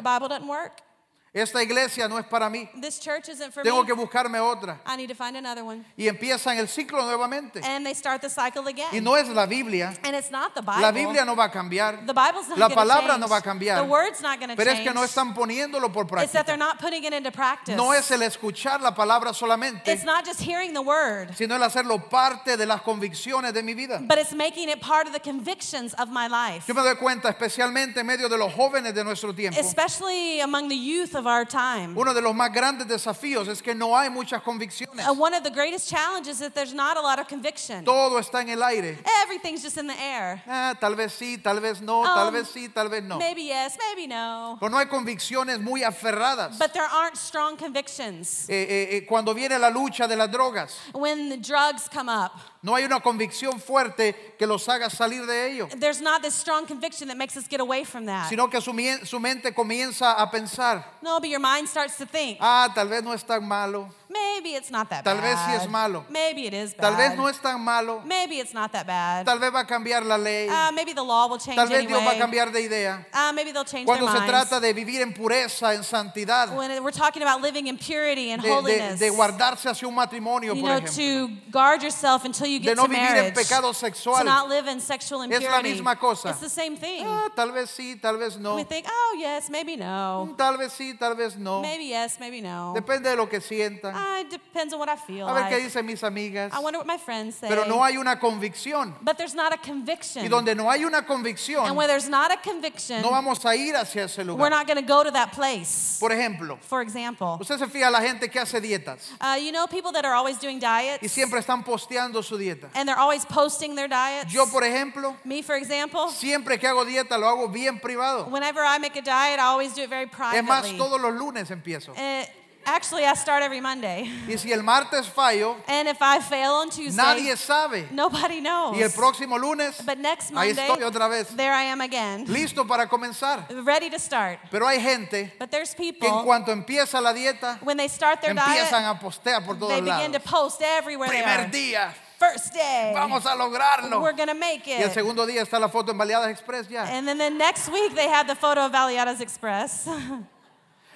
[1.35, 2.69] Esta iglesia no es para mí.
[2.81, 3.87] This church isn't for Tengo me.
[3.87, 4.81] que buscarme otra.
[4.87, 5.85] I need to find another one.
[5.97, 7.61] Y empiezan el ciclo nuevamente.
[7.63, 8.89] And they start the cycle again.
[8.93, 9.93] Y no es la Biblia.
[10.05, 10.81] and it's not the Bible.
[10.81, 12.07] La Biblia no va a cambiar.
[12.07, 13.21] the Bible's not La palabra change.
[13.21, 13.77] no va a cambiar.
[13.77, 14.85] The word's not Pero es change.
[14.85, 16.59] que no están poniéndolo por it's that they're práctica.
[16.59, 17.77] not putting it into practice.
[17.77, 21.63] No es el escuchar la palabra solamente, it's not just hearing the word, sino el
[21.63, 24.01] hacerlo parte de las convicciones de mi vida.
[24.09, 26.67] but it's making it part of the convictions of my life.
[26.67, 30.69] Yo me doy cuenta, especialmente en medio de los jóvenes de nuestro tiempo, Especially among
[30.69, 31.95] the youth of our time.
[31.97, 35.07] uno de los más grandes desafíos es que no hay muchas convicciones.
[35.07, 37.85] Uh, one of the greatest challenges is that there's not a lot of conviction.
[37.85, 38.97] Todo está en el aire.
[39.23, 40.41] Everything's just in the air.
[40.47, 43.19] Ah, tal vez sí, tal vez no, tal Um, vez sí, tal vez no.
[43.19, 44.57] Maybe yes, maybe no.
[44.61, 46.59] Pero no hay convicciones muy aferradas.
[46.59, 48.47] But there aren't strong convictions.
[48.49, 52.33] Eh, eh, eh, cuando viene la lucha de las drogas, When the drugs come up,
[52.63, 56.67] no hay una convicción fuerte que los haga salir de ello, there's not this strong
[56.67, 58.29] conviction that makes us get away from that.
[58.29, 58.73] sino que su,
[59.05, 63.03] su mente comienza a pensar, No, but your mind starts to think, ah, tal vez
[63.05, 65.23] no es tan malo, maybe it's not that Tal bad.
[65.23, 66.05] vez sí es malo.
[66.11, 66.83] Maybe it is bad.
[66.83, 69.25] tal vez no es tan malo, Maybe it's not that bad.
[69.27, 71.87] tal vez va a cambiar la ley, Uh, maybe the law will change tal vez
[71.87, 72.19] Dios va a anyway.
[72.19, 73.07] cambiar de idea.
[73.13, 74.49] Uh, maybe they'll change Cuando their se minds.
[74.49, 78.43] trata de vivir en pureza, en santidad, when we're talking about living in purity and
[78.43, 82.25] de, de- holiness, de guardarse hacia un matrimonio, you por know, ejemplo, to guard yourself
[82.25, 84.25] until you de get no to vivir en marriage, pecado to sexual.
[84.25, 85.71] not live in sexual Es la impurity.
[85.75, 86.31] misma cosa.
[86.31, 87.05] It's the same thing.
[87.07, 88.57] Ah, tal vez sí, tal vez no.
[88.57, 91.61] we think, oh yes, maybe no, Tal vez sí, tal vez no.
[91.63, 92.73] maybe yes, maybe no.
[92.75, 93.95] Depende de lo que sientan.
[93.95, 95.65] Uh, it depends on what I feel A ver qué like.
[95.65, 96.53] dicen mis amigas.
[96.53, 97.49] I wonder what my friends say.
[97.49, 98.95] Pero no hay una convicción.
[99.03, 100.25] but there's not a conviction.
[100.25, 103.55] Y donde no hay una and convicción, where there's not a conviction, no vamos a
[103.55, 104.51] ir hacia ese we're lugar.
[104.51, 105.99] not going to go to that place.
[106.01, 109.53] Por ejemplo, For example, usted se fija a la gente que hace dietas uh, you
[109.53, 112.69] know people that are always doing diets y siempre están posteando su dieta.
[112.75, 114.33] and they're always posting their diets.
[114.33, 118.27] Yo, por ejemplo, Me, for example, siempre que hago dieta lo hago bien privado.
[118.31, 120.79] whenever I make a diet, I always do it very Es más, privately.
[120.79, 121.93] todos los lunes empiezo.
[121.93, 122.25] Uh,
[122.67, 124.11] actually, I start every Monday.
[124.29, 127.89] Y si el martes fallo, And if I fail on Tuesday, nadie sabe.
[127.91, 128.77] nobody knows.
[128.77, 132.27] Y el próximo lunes, but next ahí Monday, estoy otra vez, there I am again,
[132.27, 133.47] listo para comenzar.
[133.65, 134.39] ready to start.
[134.51, 138.21] Pero hay gente But there's que en people, cuanto empieza la dieta, when they start
[138.21, 140.31] their empiezan diet, a postear por todos they begin to lados.
[140.31, 141.51] post everywhere they Primer are.
[141.51, 144.01] día, First day, vamos a lograrlo.
[144.03, 144.93] we're going to make Y el it.
[144.95, 146.83] segundo día está la foto en Baleadas Express ya.
[146.85, 149.89] And then the next week, they have the photo of Valiadas Express.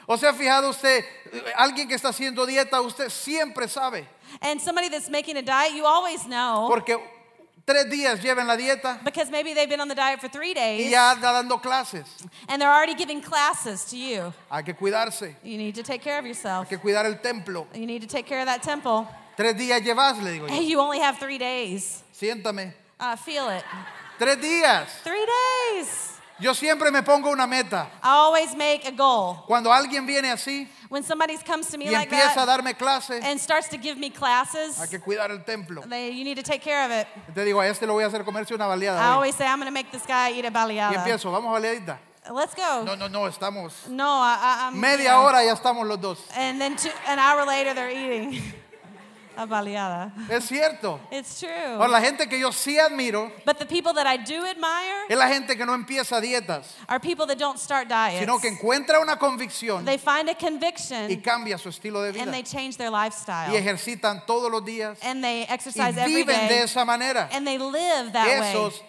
[0.09, 1.05] O sea, fijado usted,
[1.57, 4.05] alguien que está haciendo dieta, usted siempre sabe.
[4.43, 6.67] and somebody that's making a diet, you always know.
[6.69, 6.99] Porque
[7.65, 10.55] tres días llevan la dieta because maybe they've been on the diet for three y
[10.55, 12.05] days ya anda dando clases.
[12.49, 14.35] and they're already giving classes to you.
[14.51, 16.67] Hay que cuidarse, You need to take care of yourself.
[16.69, 17.69] hay que cuidar el templo.
[17.73, 19.07] You need to take care of that temple.
[19.37, 20.55] Tres días llevas, le digo yo.
[20.55, 22.03] Hey, you only have three days.
[22.12, 22.75] Siéntame.
[23.01, 23.64] Uh, feel it.
[24.18, 24.88] Tres días.
[25.03, 26.09] Three days.
[26.38, 27.88] Yo siempre me pongo una meta.
[28.03, 29.45] I always make a goal.
[29.47, 32.77] Cuando alguien viene así When somebody comes to me y like empieza a that darme
[32.77, 35.83] clase, and starts to give me classes, hay que cuidar el templo.
[35.88, 37.07] they, you need to take care of it.
[37.35, 38.99] Te digo, a este lo voy a hacer comerse una baleada.
[38.99, 39.14] I hoy.
[39.14, 40.95] always say, I'm going to make this guy eat a Y baleada.
[40.95, 41.99] empiezo, vamos baleadita.
[42.31, 42.85] Let's go.
[42.85, 43.88] No, no, no, estamos.
[43.88, 44.81] No, I, I'm.
[44.81, 45.21] Media yeah.
[45.21, 46.18] hora ya estamos los dos.
[46.37, 48.42] And then two, an hour later, they're eating
[50.29, 51.01] Es cierto.
[51.11, 51.88] It's true.
[51.88, 55.29] La gente que yo sí admiro But the people that I do admire es la
[55.29, 58.21] gente que no empieza dietas, are people that don't start diets.
[58.21, 62.23] sino que encuentra una convicción They find a y conviction cambia su estilo de vida.
[62.25, 63.55] and they change their Y lifestyle.
[63.57, 66.62] ejercitan todos los días And they y exercise every viven de day.
[66.64, 67.29] esa manera.
[67.33, 68.53] And they live that way.
[68.55, 68.83] Esos,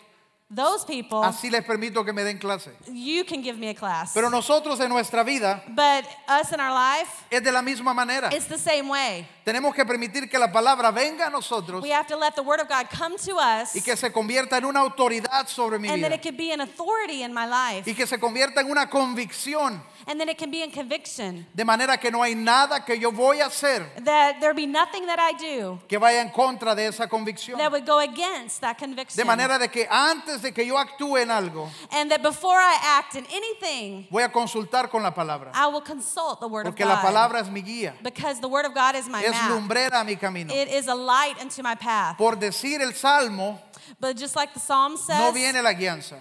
[0.49, 2.69] Those people, así les permito que me den clase.
[2.91, 4.13] you can give me a class.
[4.13, 8.29] Pero nosotros en nuestra vida But us in our life, es de la misma manera.
[8.31, 9.27] it's the same way.
[9.45, 12.59] Tenemos que permitir que la palabra venga a nosotros We have to let the Word
[12.59, 16.03] of God come to us y que se convierta en una autoridad sobre mi and
[16.03, 16.15] that vida.
[16.15, 17.89] it can be an authority in my life.
[17.89, 19.81] Y que se convierta en una convicción.
[20.05, 21.45] And then it can be in conviction.
[21.55, 25.05] De manera que no hay nada que yo voy a hacer That there be nothing
[25.05, 27.57] that I do que vaya en contra de esa convicción.
[27.57, 29.15] that would go against that conviction.
[29.17, 32.77] De manera de que antes de que yo actúe en algo, and that before I
[32.99, 35.51] act in anything, voy a consultar con la palabra.
[35.53, 37.03] I will consult the Word Porque of la God.
[37.03, 37.93] palabra es mi guía.
[38.03, 39.51] because the Word of God is my Es map.
[39.51, 40.53] lumbrera a mi camino.
[40.53, 42.17] It is a light unto my path.
[42.17, 43.59] Por decir el salmo,
[43.99, 46.15] But just like the Psalm says, no viene la guianza.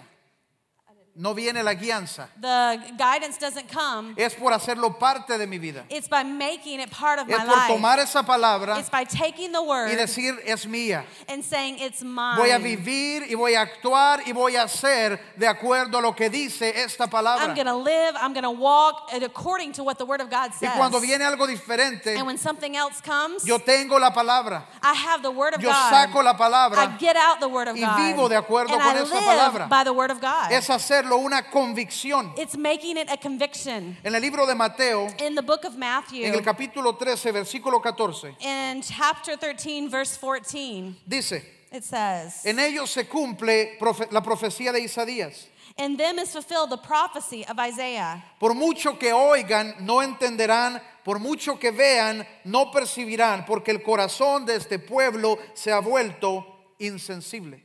[1.15, 2.27] No viene la guianza.
[2.41, 4.15] the guidance doesn't come.
[4.17, 5.83] Es por hacerlo parte de mi vida.
[5.91, 7.67] It's by making it part of Es my por life.
[7.67, 11.03] tomar esa palabra It's by taking the y word decir es mía.
[11.29, 12.39] and saying it's mine.
[12.39, 16.13] Voy a vivir y voy a actuar y voy a hacer de acuerdo a lo
[16.15, 17.53] que dice esta I'm palabra.
[17.53, 20.65] going to live, I'm going to walk according to what the word of God Y
[20.65, 20.71] says.
[20.75, 24.63] cuando viene algo diferente, and when something else comes, yo tengo la palabra.
[24.81, 25.89] I have the word of Yo God.
[25.91, 26.97] saco la I palabra.
[26.99, 27.97] get out the word of y God.
[27.97, 29.69] vivo de acuerdo and con I esa live palabra.
[29.69, 30.51] by the word of God.
[30.51, 30.67] Es
[31.03, 32.33] hacerlo una convicción.
[32.37, 33.97] It's making it a conviction.
[34.03, 37.81] En el libro de Mateo, In the book of Matthew, en el capítulo 13, versículo
[37.81, 44.21] 14, in chapter 13, verse 14, dice, it says, en ellos se cumple profe- la
[44.21, 45.47] profecía de Isaías.
[45.77, 48.23] In them is fulfilled the prophecy of Isaiah.
[48.39, 50.79] Por mucho que oigan, no entenderán.
[51.03, 53.43] Por mucho que vean, no percibirán.
[53.47, 56.45] Porque el corazón de este pueblo se ha vuelto
[56.77, 57.63] insensible.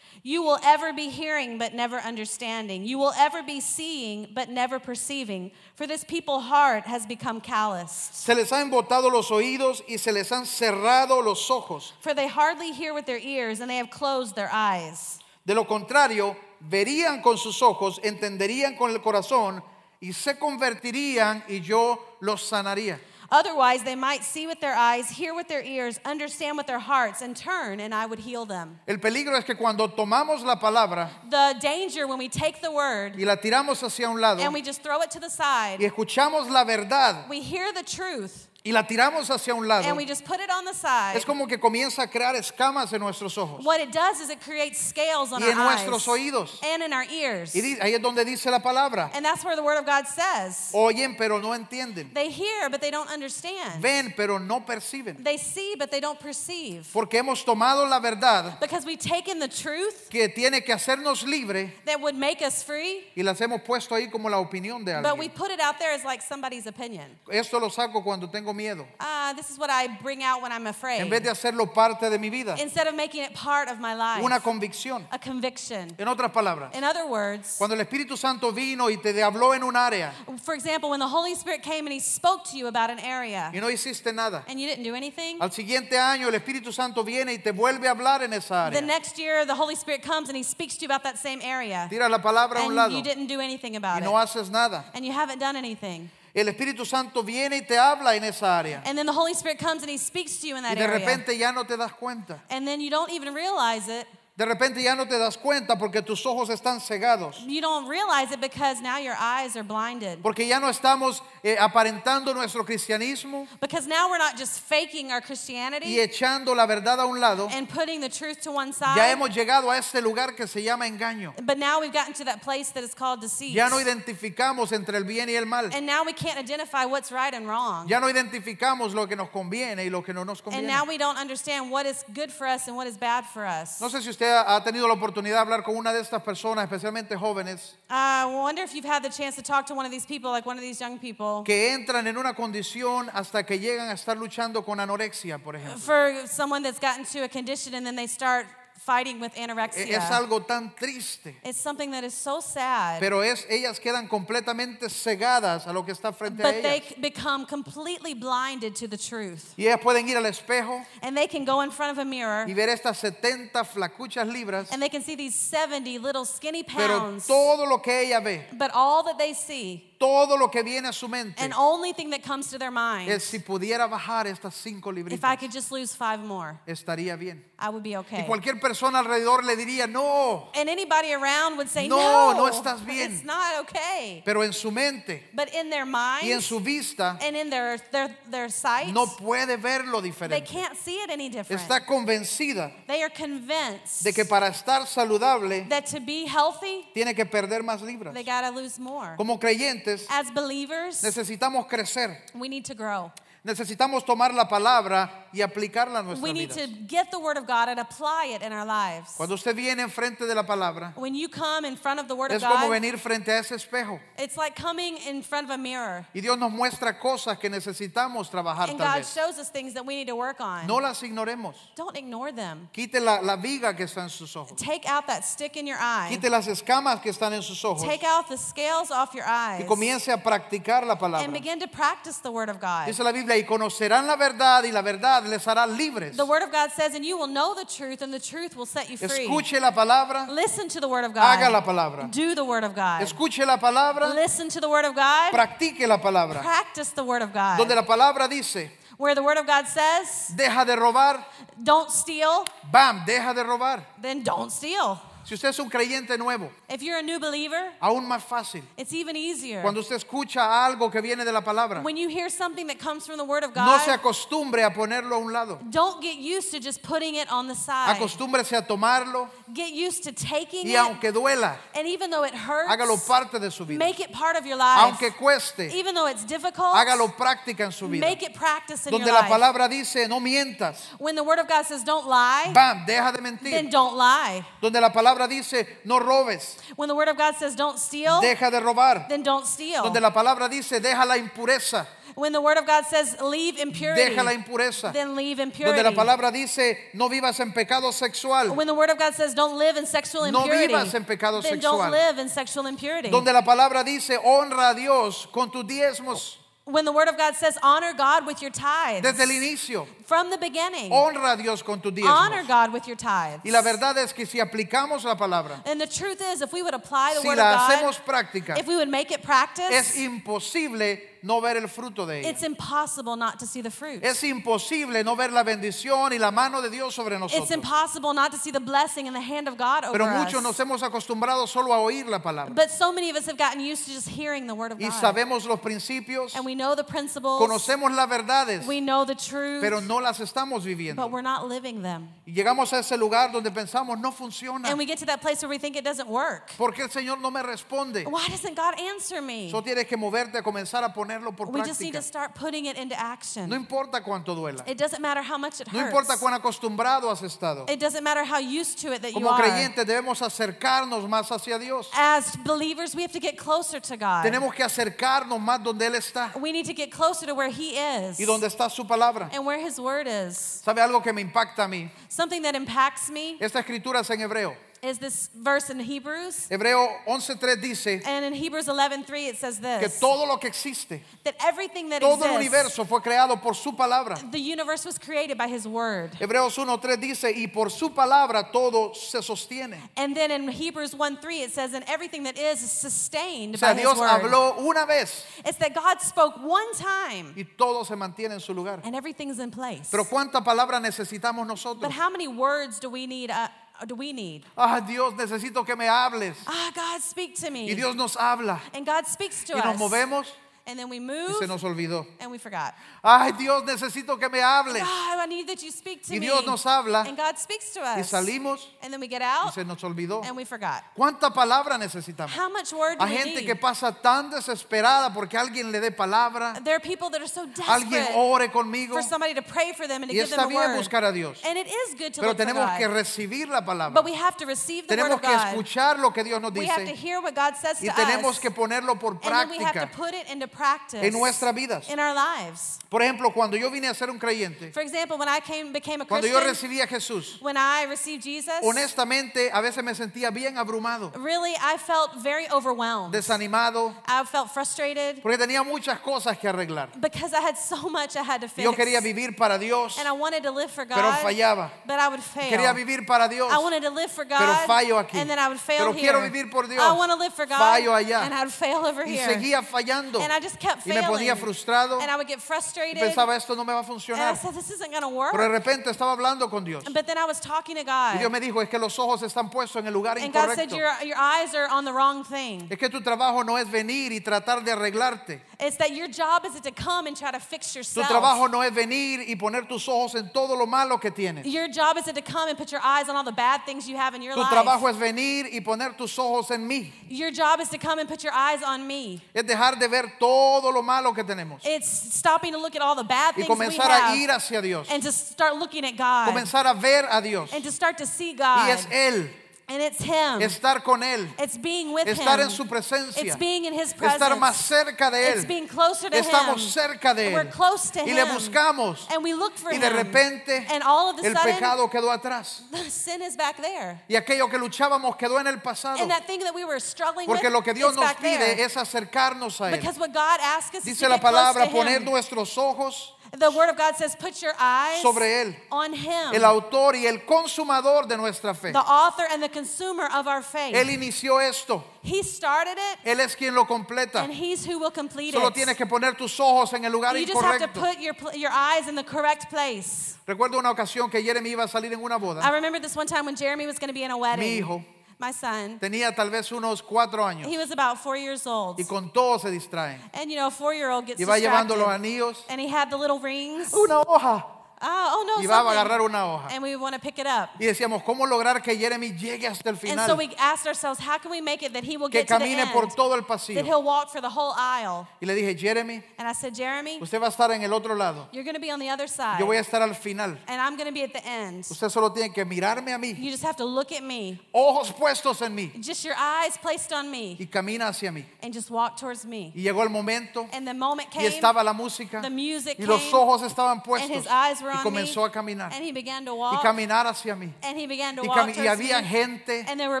[0.26, 2.86] You will ever be hearing, but never understanding.
[2.86, 5.50] You will ever be seeing, but never perceiving.
[5.74, 8.14] For this people's heart has become calloused.
[8.14, 11.92] Se les ha embotado los oídos y se les han cerrado los ojos.
[12.00, 15.18] For they hardly hear with their ears, and they have closed their eyes.
[15.44, 16.34] De lo contrario,
[16.70, 19.62] verían con sus ojos, entenderían con el corazón
[20.00, 22.98] y se convertirían y yo los sanaría.
[23.34, 27.20] Otherwise, they might see with their eyes, hear with their ears, understand with their hearts,
[27.20, 28.78] and turn, and I would heal them.
[28.86, 33.16] El peligro es que cuando tomamos la palabra The danger when we take the word
[33.18, 35.80] y la tiramos hacia un lado and we just throw it to the y side,
[35.80, 40.06] escuchamos la verdad we hear the truth y la tiramos hacia un lado, and we
[40.06, 41.14] just put it on the side.
[41.18, 44.40] es como que comienza a crear escamas en nuestros ojos What it does is it
[44.40, 46.60] creates scales on y our en nuestros eyes oídos.
[46.64, 47.54] and in our ears.
[47.54, 49.10] Y di- ahí es donde dice la palabra.
[49.14, 50.70] And that's where the word of God says.
[50.72, 52.14] Oyen pero no entienden.
[52.14, 53.82] They hear, but they don't understand.
[53.82, 55.22] Ven pero no perciben.
[55.22, 56.88] They see, but they don't perceive.
[56.90, 61.70] Porque hemos tomado la verdad Because we've taken the truth que tiene que hacernos libre
[61.84, 65.18] that would make us free, y las hemos puesto ahí como la opinión de but
[65.18, 65.34] we alguien.
[65.34, 67.04] put it out there as like somebody's opinion.
[67.30, 68.86] Esto lo saco cuando tengo miedo.
[69.00, 71.08] Ah, this is what I bring out when I'm En afraid.
[71.10, 72.54] vez de hacerlo parte de mi vida.
[72.58, 74.22] Instead of making it part of my life.
[74.24, 75.06] Una convicción.
[75.10, 75.94] a conviction.
[75.98, 79.62] En otras palabras, In other words, cuando el Espíritu Santo vino y te habló en
[79.62, 80.12] un área
[80.44, 83.50] for example, when the Holy Spirit came and He spoke to you about an area
[83.52, 87.02] y no hiciste nada, and you didn't do anything, al siguiente año el Espíritu Santo
[87.02, 88.86] viene y te vuelve a hablar en esa the área.
[88.86, 91.86] next year the Holy Spirit comes and He speaks to you about that same area
[91.90, 94.28] Tira la palabra a un and lado you didn't do anything y about no it
[94.28, 94.84] haces nada.
[94.94, 96.10] and you haven't done anything.
[96.34, 99.58] El Espíritu Santo viene y te habla en esa área And then the Holy Spirit
[99.58, 100.98] comes and He speaks to you in y that de area.
[100.98, 102.42] repente ya no te das cuenta.
[102.50, 104.06] And then you don't even realize it.
[104.36, 107.38] De repente ya no te das cuenta porque tus ojos están cegados.
[107.46, 110.24] You don't realize it because now your eyes are blinded.
[110.24, 115.20] Porque ya no estamos eh, aparentando nuestro cristianismo Because now we're not just faking our
[115.20, 117.48] y Christianity echando la verdad a un lado.
[117.52, 119.10] and putting the truth to one Ya side.
[119.16, 121.32] hemos llegado a este lugar que se llama engaño.
[121.46, 123.52] But now we've gotten to that place that is called deceit.
[123.54, 125.70] Ya no identificamos entre el bien y el mal.
[125.72, 127.86] And now we can't identify what's right and wrong.
[127.86, 130.66] Ya no identificamos lo que nos conviene y lo que no nos And conviene.
[130.66, 133.80] now we don't understand what is good for us and what is bad for us.
[133.80, 136.64] No sé si usted ha tenido la oportunidad de hablar con una de estas personas,
[136.64, 140.06] especialmente jóvenes, I wonder if you've had the chance to talk to one of these
[140.06, 141.42] people, like one of these young people.
[141.44, 145.78] que entran en una condición hasta que llegan a estar luchando con anorexia, por ejemplo.
[145.78, 148.46] For someone that's gotten to a condition and then they start
[148.84, 149.96] fighting with anorexia.
[149.98, 153.00] Es algo tan triste, It's something that is so sad.
[153.00, 157.46] pero es ellas quedan completamente cegadas a lo que está frente a but they become
[157.46, 159.54] completely blinded to the truth.
[159.56, 162.46] Y ellas pueden ir al espejo And they can go in front of a mirror
[162.48, 166.98] y ver estas 70 flacuchas libras, and they can see these 70 little skinny pero
[166.98, 167.26] pounds.
[167.26, 170.92] todo lo que ella ve, But all that they see todo lo que viene a
[170.92, 174.54] su mente, and only thing that comes to their mind, es si pudiera bajar estas
[174.54, 177.44] cinco if I could just lose five more, estaría bien.
[177.58, 178.24] I would be Y okay.
[178.26, 182.84] cualquier persona alrededor le diría, no, And anybody around would say, No, no, no estás
[182.84, 184.22] bien." It's not okay.
[184.24, 188.48] pero en su mente But in their y en su vista and in their, their,
[188.92, 190.44] no puede verlo they diferente.
[190.46, 191.62] can't see it any different.
[191.62, 197.14] Está convencida They are convinced de que para estar saludable that to be healthy, tiene
[197.14, 198.12] que perder más libras.
[198.12, 199.14] they lose more.
[199.16, 203.12] Como creyentes As believers, necesitamos crecer, we need to grow.
[203.44, 207.46] Necesitamos tomar la palabra y aplicarla a We nuestras need to get the Word of
[207.46, 209.12] God and apply it in our lives.
[209.18, 212.30] Cuando usted viene enfrente de la palabra, When you come in front of the Word
[212.30, 214.00] of es como God, venir frente a ese espejo.
[214.16, 216.06] it's like coming in front of a mirror.
[216.14, 219.12] Y Dios nos muestra cosas que necesitamos trabajar And tal God vez.
[219.12, 220.66] shows us things that we need to work on.
[220.66, 221.54] No las ignoremos.
[221.76, 222.70] Don't ignore them.
[222.72, 224.56] Quite la, la viga que está en sus ojos.
[224.58, 226.08] Take out that stick in your eye.
[226.08, 227.82] Quite las escamas que están en sus ojos.
[227.82, 229.60] Take out the scales off your eyes.
[229.60, 231.24] Y comience a practicar la palabra.
[231.24, 232.86] And begin to practice the Word of God.
[232.86, 236.16] Dice la Biblia, y conocerán la verdad y la verdad les hará libres.
[236.16, 238.66] The Word of God says, and you will know the truth, and the truth will
[238.66, 239.26] set you free.
[239.26, 241.22] Escuche la palabra, Listen to the Word of God.
[241.22, 242.10] haga la palabra.
[242.10, 243.02] Do the Word of God.
[243.02, 245.32] Escuche la palabra, Listen to the Word of God.
[245.32, 246.40] practique la palabra.
[246.42, 247.58] Practice the Word of God.
[247.58, 251.24] Donde la palabra dice, Where the Word of God says, deja de robar,
[251.62, 253.82] don't steal, bam, deja de robar.
[254.00, 255.00] then don't steal.
[255.24, 258.62] Si usted es un creyente nuevo, If you're a new believer, aún más fácil.
[258.76, 259.62] it's even easier.
[259.62, 263.06] Cuando usted escucha algo que viene de la palabra, When you hear something that comes
[263.06, 265.58] from the Word of no se God, acostumbre a ponerlo a un lado.
[265.70, 267.96] don't get used to just putting it on the side.
[267.96, 272.34] Acostúmbrese a tomarlo Get used to taking y it, aunque duela, and even though it
[272.34, 273.78] hurts, hágalo parte de su vida.
[273.78, 274.80] make it part of your life.
[274.80, 278.04] Aunque cueste, even though it's difficult, hágalo práctica en su vida.
[278.06, 279.30] make it practice in Donde your la life.
[279.30, 283.22] palabra dice, no mientas, when the Word of God says don't lie, bam, deja de
[283.22, 283.70] then mentir.
[283.70, 284.44] don't lie.
[284.60, 288.50] Donde la palabra dice, no robes, When the Word of God says don't steal, deja
[288.50, 289.08] de robar.
[289.08, 289.82] then don't steal.
[289.84, 294.10] Donde la palabra dice, deja la impureza, when the Word of God says leave impurity,
[294.10, 294.92] deja la impureza.
[294.92, 295.82] then leave impurity.
[295.82, 298.54] Donde la palabra dice, no vivas en pecado sexual.
[298.54, 301.40] when the Word of God says don't live in sexual No impurity, vivas en pecado
[301.40, 301.78] then sexual.
[301.78, 303.10] don't live in sexual impurity.
[303.10, 306.38] Donde la palabra dice, honra a Dios con tus diezmos.
[306.66, 310.30] When the Word of God says honor God with your tithes, Desde el inicio, from
[310.30, 312.42] the beginning, honra a Dios con tus honor.
[312.46, 313.40] God with your tithes.
[313.44, 316.62] Y la verdad es que si aplicamos la palabra, and the truth is, if we
[316.62, 319.70] would apply the si Word of God, hacemos práctica, if we would make it practice,
[319.70, 322.28] es imposible no ver el fruto de ella.
[322.28, 324.02] it's impossible not to see the fruit.
[324.04, 327.50] Es imposible no ver la bendición y la mano de Dios sobre It's nosotros.
[327.50, 330.56] impossible not to see the blessing and the hand of God over Pero muchos nos
[330.58, 332.54] hemos acostumbrado solo a oír la palabra.
[332.54, 334.88] But so many of us have gotten used to just hearing the Word of Y
[334.88, 335.00] God.
[335.00, 339.62] sabemos los principios, and we know the principles, conocemos las verdades, we know the truth,
[339.62, 341.10] pero no las estamos but viviendo.
[341.10, 342.08] we're not living them.
[342.26, 344.68] Y llegamos a ese lugar donde pensamos, no funciona.
[344.68, 346.52] And we get to that place where we think it doesn't work.
[346.58, 348.04] ¿Por qué el Señor no me responde?
[348.04, 349.50] Why doesn't God answer me?
[349.50, 352.00] Solo tienes que moverte a comenzar a ponerlo por We just need práctica.
[352.00, 353.48] to start putting it into action.
[353.48, 354.62] No importa cuánto duela.
[354.66, 355.88] It doesn't matter how much it No hurts.
[355.92, 357.66] importa cuán acostumbrado has estado.
[357.68, 359.42] It doesn't matter how used to it that you Como are.
[359.42, 361.88] creyentes debemos acercarnos más hacia Dios.
[361.94, 364.24] As believers, we have to get closer to God.
[364.24, 367.76] Tenemos que acercarnos más donde Él está We need to get closer to where He
[367.76, 369.28] is y donde está su palabra.
[369.32, 370.62] and where His Word is.
[370.64, 371.90] ¿Sabe algo que me impacta a mí?
[372.08, 374.56] Something that impacts me Esta escritura es en hebreo.
[374.84, 376.46] Is this verse in Hebrews.
[376.50, 381.00] Hebreo 11.3 dice And in Hebrews 11:3 it says que this todo lo que existe,
[381.24, 384.16] that everything that todo el exists, universo fue creado por su palabra.
[384.30, 386.12] the universe was created by His Word.
[386.20, 389.78] Hebreos 1.3 dice, y por su palabra todo se sostiene.
[389.96, 393.72] And then in Hebrews 1:3 it says, and everything that is is sustained O sea,
[393.74, 394.08] by Dios His Word.
[394.22, 398.52] habló una vez It's that God spoke one time y todo se mantiene en su
[398.52, 398.80] lugar.
[398.84, 399.88] and everything's in place.
[399.90, 401.92] Pero ¿cuánta palabra necesitamos But nosotros?
[401.92, 403.30] how many words do we need?
[403.30, 403.48] Uh,
[403.86, 404.44] do we need?
[404.56, 406.36] Ah, Dios, necesito que me hables.
[406.46, 407.66] Ah, God, speak to me.
[407.68, 408.60] Y Dios nos habla.
[408.72, 409.80] and God speaks to Y nos us.
[409.80, 410.26] movemos
[410.66, 412.06] and then we y move se nos olvidó.
[412.20, 412.74] and we forgot.
[413.02, 414.78] Ay, Dios, necesito que me hables.
[414.82, 416.26] God, I need that you speak to Y me.
[416.26, 417.98] Dios nos habla and God speaks to us.
[417.98, 420.24] y salimos and then we get y out se nos olvidó.
[420.24, 420.82] and we forgot.
[420.96, 422.30] ¿Cuánta palabra necesitamos?
[422.34, 423.46] How much word do Hay gente need?
[423.46, 427.42] que pasa tan desesperada porque alguien le dé palabra, there are people that are so
[427.66, 428.94] alguien desperate ore conmigo.
[428.94, 430.76] for somebody to pray for them and to Y give está them bien word.
[430.78, 432.78] buscar a Dios, and it is good to pero look for tenemos God.
[432.78, 433.92] que recibir la palabra.
[433.94, 436.66] but we have to receive the word Tenemos que escuchar lo que Dios nos we
[436.66, 438.38] have to dice hear what God says y to tenemos us.
[438.38, 441.54] que ponerlo por and then we have to práctica put it into practice en nuestras
[441.54, 441.88] vidas.
[441.90, 442.78] in our lives.
[442.88, 446.00] Por ejemplo, cuando yo vine a ser un creyente, For example, when I came became
[446.02, 449.94] a cuando yo Christian, recibí a Jesús, when I received Jesus, honestamente a veces me
[449.94, 453.12] sentía bien abrumado, really I felt very overwhelmed.
[453.12, 456.88] desanimado, I felt frustrated porque tenía muchas cosas que arreglar.
[457.00, 458.64] because I had so much I had to fix.
[458.64, 461.70] Yo quería vivir para Dios, and I wanted to live for God, pero fallaba.
[461.86, 462.50] but I would fail.
[462.50, 465.14] Quería vivir para Dios, I wanted to live for God, pero fallo aquí.
[465.18, 466.00] and then I would fail Pero here.
[466.12, 468.22] quiero vivir por Dios, I want to live for God, fallo allá.
[468.24, 469.26] and I would fail over y here.
[469.34, 470.20] seguía fallando.
[470.20, 471.10] and I just kept Y me failing.
[471.10, 472.00] ponía frustrado.
[472.00, 473.02] and I would get Y frustrated.
[473.02, 474.36] pensaba, esto no me va a and I funcionar.
[474.36, 475.32] said, this isn't going to work.
[475.32, 476.84] Pero de repente estaba hablando con Dios.
[476.92, 478.18] but then I was talking to Y God.
[478.20, 480.68] Dios me dijo, es que los ojos están puestos en el lugar and God said,
[480.68, 480.76] incorrecto.
[480.76, 482.68] your, your eyes are on the wrong thing.
[482.70, 485.40] Es que tu trabajo no es venir y tratar de arreglarte.
[485.58, 488.06] It's that your job is to come and try to fix Tu yourself.
[488.08, 491.46] trabajo no es venir y poner tus ojos en todo lo malo que tienes.
[491.46, 493.96] Your job is to come and put your eyes on all the bad things you
[493.96, 494.50] have in your Tu life.
[494.52, 496.90] trabajo es venir y poner tus ojos en mí.
[497.08, 499.22] Your job is to come and put your eyes on me.
[499.34, 502.82] Es dejar de ver todo todo lo malo que tenemos It's stopping to look at
[502.82, 505.56] all the bad y things we comenzar a have ir hacia Dios, and to start
[505.56, 507.52] looking at God comenzar a ver a Dios.
[507.52, 508.68] and to start to see Y God.
[508.70, 509.30] es Él,
[509.68, 510.40] and it's Him.
[510.42, 512.44] estar con Él, it's being with estar Him.
[512.46, 514.22] en su presencia, it's being in His presence.
[514.22, 515.46] estar más cerca de It's Él.
[515.48, 516.70] being closer to Estamos Him.
[516.82, 518.28] cerca de We're Él close to y le Him.
[518.34, 519.96] buscamos And we look for y de Him.
[519.96, 524.00] repente and all of a el sudden, pecado quedó atrás sin is back there.
[524.08, 525.98] y aquello que luchábamos quedó en el pasado.
[526.00, 528.38] And that thing that we were struggling Porque with lo que Dios is nos pide
[528.38, 528.62] there.
[528.64, 529.76] es acercarnos a Él.
[529.80, 532.04] Because what God asks us Dice to la palabra poner Him.
[532.04, 536.44] nuestros ojos The Word of God says, put your eyes sobre Él, on Him, el
[536.44, 538.72] autor y el consumador de nuestra fe.
[538.72, 540.74] the author and the consumer of our faith.
[540.74, 544.22] Él inició esto, he started it, Él es quien lo completa.
[544.22, 545.54] and He's who will complete Solo it.
[545.54, 548.86] tienes que poner tus ojos en el lugar you just have to put your, eyes
[548.88, 550.16] in the correct place.
[550.26, 552.52] Recuerdo una ocasión que Jeremy iba a salir en una I boda.
[552.52, 554.44] remember this one time when Jeremy was going to be in a wedding.
[554.44, 554.84] Mi hijo
[555.18, 555.78] My son.
[555.78, 558.78] tenía tal vez unos cuatro años He was about four years old.
[558.80, 560.00] y con todo se distraen.
[560.12, 561.94] And you know, a four-year-old gets Y va llevando los distracted.
[562.04, 563.72] anillos, And he had the little rings.
[563.72, 564.44] una hoja,
[564.86, 565.78] Oh, oh no, y va a something.
[565.78, 566.48] agarrar una hoja.
[566.54, 567.48] And we want to pick it up.
[567.58, 570.16] Y decíamos, ¿cómo lograr que Jeremy llegue hasta el And so final?
[570.18, 572.40] we asked ourselves, how can we make it that he will Que get to the
[572.44, 572.72] camine end?
[572.72, 573.64] por todo el That pasillo.
[573.64, 575.06] he'll walk for the whole aisle.
[575.22, 577.94] Y le dije, Jeremy, And I said, Jeremy, usted va a estar en el otro
[577.94, 578.28] lado.
[578.32, 579.38] you're going to be on the other side.
[579.40, 580.36] Yo voy a estar al final.
[580.46, 581.64] And I'm going to be at the end.
[581.70, 584.38] Usted solo tiene que mirarme a mí, You just have to look at me.
[584.52, 587.36] ojos puestos en mí, Just your eyes placed on me.
[587.38, 588.24] y camina hacia mí.
[588.42, 589.52] And just walk towards me.
[589.54, 591.26] Y llegó el momento And the moment y came.
[591.28, 594.73] estaba la música the music y los came, ojos estaban and puestos his eyes were
[594.80, 595.26] y comenzó me.
[595.26, 596.62] a caminar And he began to y walk.
[596.62, 597.52] caminar hacia mí.
[597.62, 599.08] And he began to Y, walk y había me.
[599.08, 600.00] gente And there were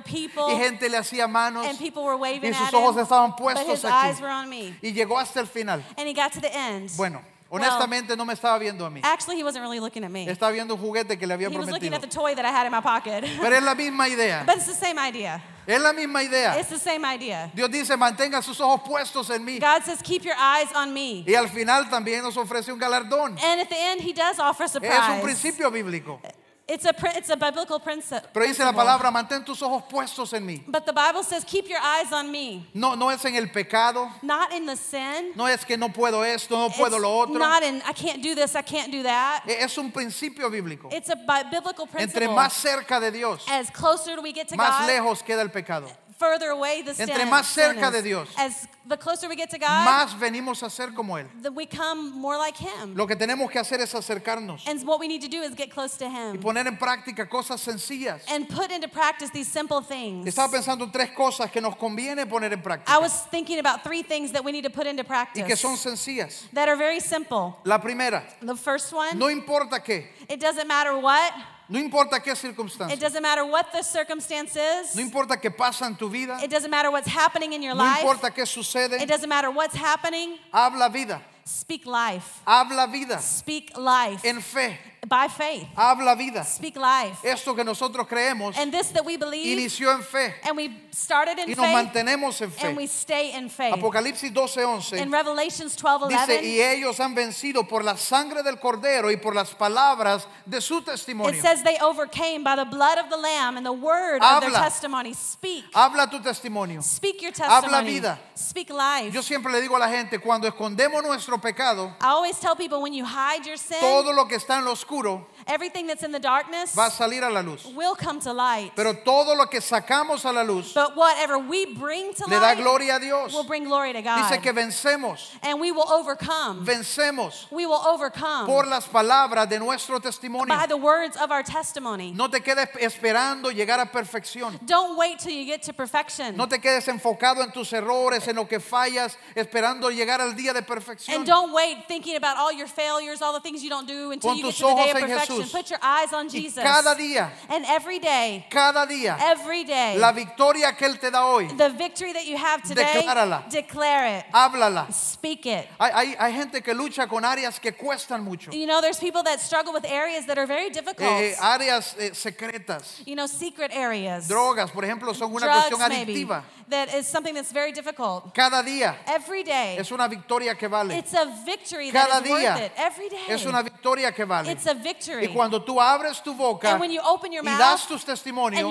[0.02, 0.44] people.
[0.52, 3.02] y gente le hacía manos and people were waving y sus at ojos him.
[3.02, 4.22] estaban but puestos eyes aquí.
[4.22, 4.74] were on me.
[4.82, 5.82] Y llegó hasta el final.
[5.96, 6.90] And he got to the end.
[6.96, 7.20] Bueno,
[7.54, 9.00] honestamente no me estaba viendo a mí.
[9.02, 10.26] Actually, he wasn't really looking at me.
[10.26, 11.94] Estaba viendo un juguete que le había He was looking prometido.
[11.96, 13.24] at the toy that I had in my pocket.
[13.40, 14.44] Pero es la misma idea.
[14.46, 15.42] but it's the same idea.
[15.66, 16.58] Es la misma idea.
[16.58, 17.50] It's the same idea.
[17.54, 19.58] Dios dice, mantenga sus ojos puestos en mí.
[19.58, 21.24] God says, keep your eyes on me.
[21.26, 23.38] Y al final también nos ofrece un galardón.
[23.42, 26.20] And at the end, he does offer a Es un principio bíblico.
[26.66, 28.72] It's a, pri- it's a biblical princi- Pero dice la principle.
[28.72, 30.62] palabra, mantén tus ojos puestos en mí.
[30.66, 32.66] But the Bible says, keep your eyes on me.
[32.72, 34.10] No, no es en el pecado.
[34.22, 35.32] Not in the sin.
[35.36, 37.34] No es que no puedo esto, no It's puedo lo otro.
[37.38, 39.42] not in, I can't do this, I can't do that.
[39.46, 40.88] E- Es un principio bíblico.
[40.90, 42.28] It's a bi- biblical Entre principle.
[42.34, 45.86] más cerca de Dios, As closer we get to más God, lejos queda el pecado.
[46.18, 49.58] Further away the sin, Entre más cerca de Dios, As the closer we get to
[49.58, 51.26] God, Más venimos a ser como Él.
[51.42, 52.94] then we come more like Him.
[52.94, 55.70] Lo que tenemos que hacer es acercarnos And what we need to do is get
[55.70, 58.22] close to y Him poner en práctica cosas sencillas.
[58.28, 60.26] and put into practice these simple things.
[60.26, 63.82] Estaba pensando en tres cosas que nos conviene poner en I práctica was thinking about
[63.82, 66.44] three things that we need to put into y practice que son sencillas.
[66.52, 67.58] that are very simple.
[67.64, 71.32] La primera, The first one, no importa qué, it doesn't matter what,
[71.68, 75.86] no importa qué it circunstancia, doesn't matter what the circumstance is, no importa qué pasa
[75.86, 78.48] en tu vida, it doesn't matter what's happening in your no life, importa qué it
[78.48, 80.38] sucede, doesn't matter what's happening.
[80.52, 82.40] habla vida, Speak life.
[82.46, 85.66] habla vida Speak life en fe, by faith.
[85.76, 86.42] habla vida.
[86.44, 87.18] Speak life.
[87.22, 91.38] Esto que nosotros creemos And this that we believe, inició en fe and we started
[91.38, 92.92] in y nos faith, mantenemos en and we fe.
[92.92, 93.74] stay in faith.
[93.74, 98.58] Apocalipsis 12:11 In Revelations 12 Dice, 11, y ellos han vencido por la sangre del
[98.58, 101.42] cordero y por las palabras de su it testimonio.
[101.42, 104.60] says they overcame by the blood of the Lamb and the word of their Habla.
[104.70, 105.12] testimony.
[105.12, 105.64] Speak.
[105.74, 106.80] Habla tu testimonio.
[106.82, 107.90] Speak your Habla testimony.
[107.92, 108.18] vida.
[108.34, 109.12] Speak life.
[109.12, 112.80] Yo siempre le digo a la gente, cuando escondemos nuestro pecado, I always tell people
[112.80, 116.12] when you hide your sin, todo lo que está en lo oscuro everything that's in
[116.12, 117.64] the darkness va a salir a la luz.
[117.74, 118.72] will come to light.
[118.76, 122.40] Pero todo lo que sacamos a la luz But whatever we bring to le da
[122.40, 123.32] light gloria a Dios.
[123.32, 124.28] will bring glory to God.
[124.28, 126.64] Dice que vencemos, and we will overcome.
[126.64, 130.48] vencemos We will overcome por las palabras de nuestro testimonio.
[130.48, 132.12] by the words of our testimony.
[132.12, 134.58] No te quedes esperando llegar a perfección.
[134.66, 136.36] Don't wait till you get to perfection.
[136.36, 140.52] No te quedes enfocado en tus errores, en lo que fallas, esperando llegar al día
[140.52, 141.16] de perfección.
[141.16, 144.30] and don't wait thinking about all your failures, all the things you don't do until
[144.30, 145.33] Pon you get tus to the day of en perfection.
[145.42, 145.52] Jesús.
[145.52, 146.62] Put your eyes on Y Jesus.
[146.62, 151.26] cada día, and every day, cada día, every day, la victoria que Él te da
[151.26, 153.48] hoy, the victory that you have today, Declárala.
[153.50, 154.24] declare it.
[154.32, 154.92] háblala.
[154.92, 155.66] Speak it.
[155.80, 159.22] Hay, hay- hay gente que lucha con áreas que cuestan mucho, You know, there's people
[159.24, 161.08] that struggle with areas that are very difficult.
[161.10, 163.02] Eh, áreas eh, secretas.
[163.06, 164.28] you know, secret areas.
[164.28, 166.26] Drogas, por ejemplo, son una Drugs, cuestión maybe.
[166.70, 168.34] That is something that's very difficult.
[168.34, 169.76] Cada día Every day.
[169.78, 170.96] es una victoria que vale.
[170.96, 172.72] It's a victory Cada that is worth it.
[172.76, 173.24] Every day.
[173.28, 174.50] es una victoria que vale.
[174.50, 175.23] It's a victory.
[175.24, 178.70] Y cuando tú abres tu boca y das tus testimonios,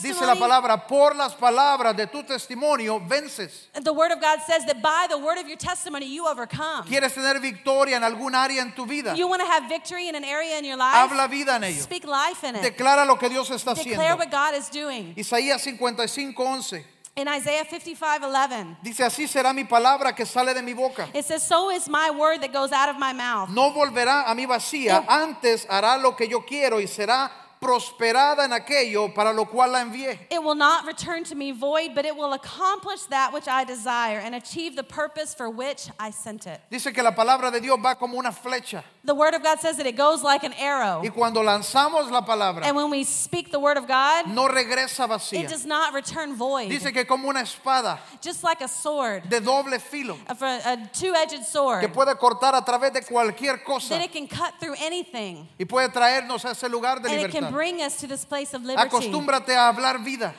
[0.00, 3.68] dice la palabra, por las palabras de tu testimonio vences.
[3.82, 6.84] the word of God says that by the word of your testimony you overcome.
[6.86, 9.14] ¿Quieres tener victoria en algún área en tu vida?
[9.14, 10.94] You want to have victory in an area in your life?
[10.94, 11.82] Habla vida en ello.
[11.82, 12.62] Speak life in it.
[12.62, 14.18] Declara lo que Dios está Declare haciendo.
[14.18, 15.14] what God is doing.
[15.16, 16.93] Isaías 55, 11.
[17.16, 21.08] In Isaiah 55 11, Dice, así será mi palabra que sale de mi boca.
[21.14, 23.50] it says, So is my word that goes out of my mouth.
[23.50, 28.52] No volverá a mi vacía, antes hará lo que yo quiero y será prosperada en
[28.52, 30.18] aquello para lo cual la envié.
[30.28, 34.18] It will not return to me void, but it will accomplish that which I desire
[34.18, 36.60] and achieve the purpose for which I sent it.
[36.68, 38.82] Dice que la palabra de Dios va como una flecha.
[39.04, 41.00] The word of God says that it goes like an arrow.
[41.02, 45.04] Y cuando lanzamos la palabra, And when we speak the word of God, no regresa
[45.34, 46.70] it does not return void.
[46.70, 51.40] Dice que como una espada Just like a sword, de doble filo a, a two-edged
[51.40, 55.46] que sword, puede cortar a través de cualquier cosa that it can cut through anything.
[55.58, 58.54] y puede traernos a ese lugar de And it can bring us to this place
[58.54, 58.88] of liberty.
[58.88, 60.34] Acostúmbrate a hablar vida.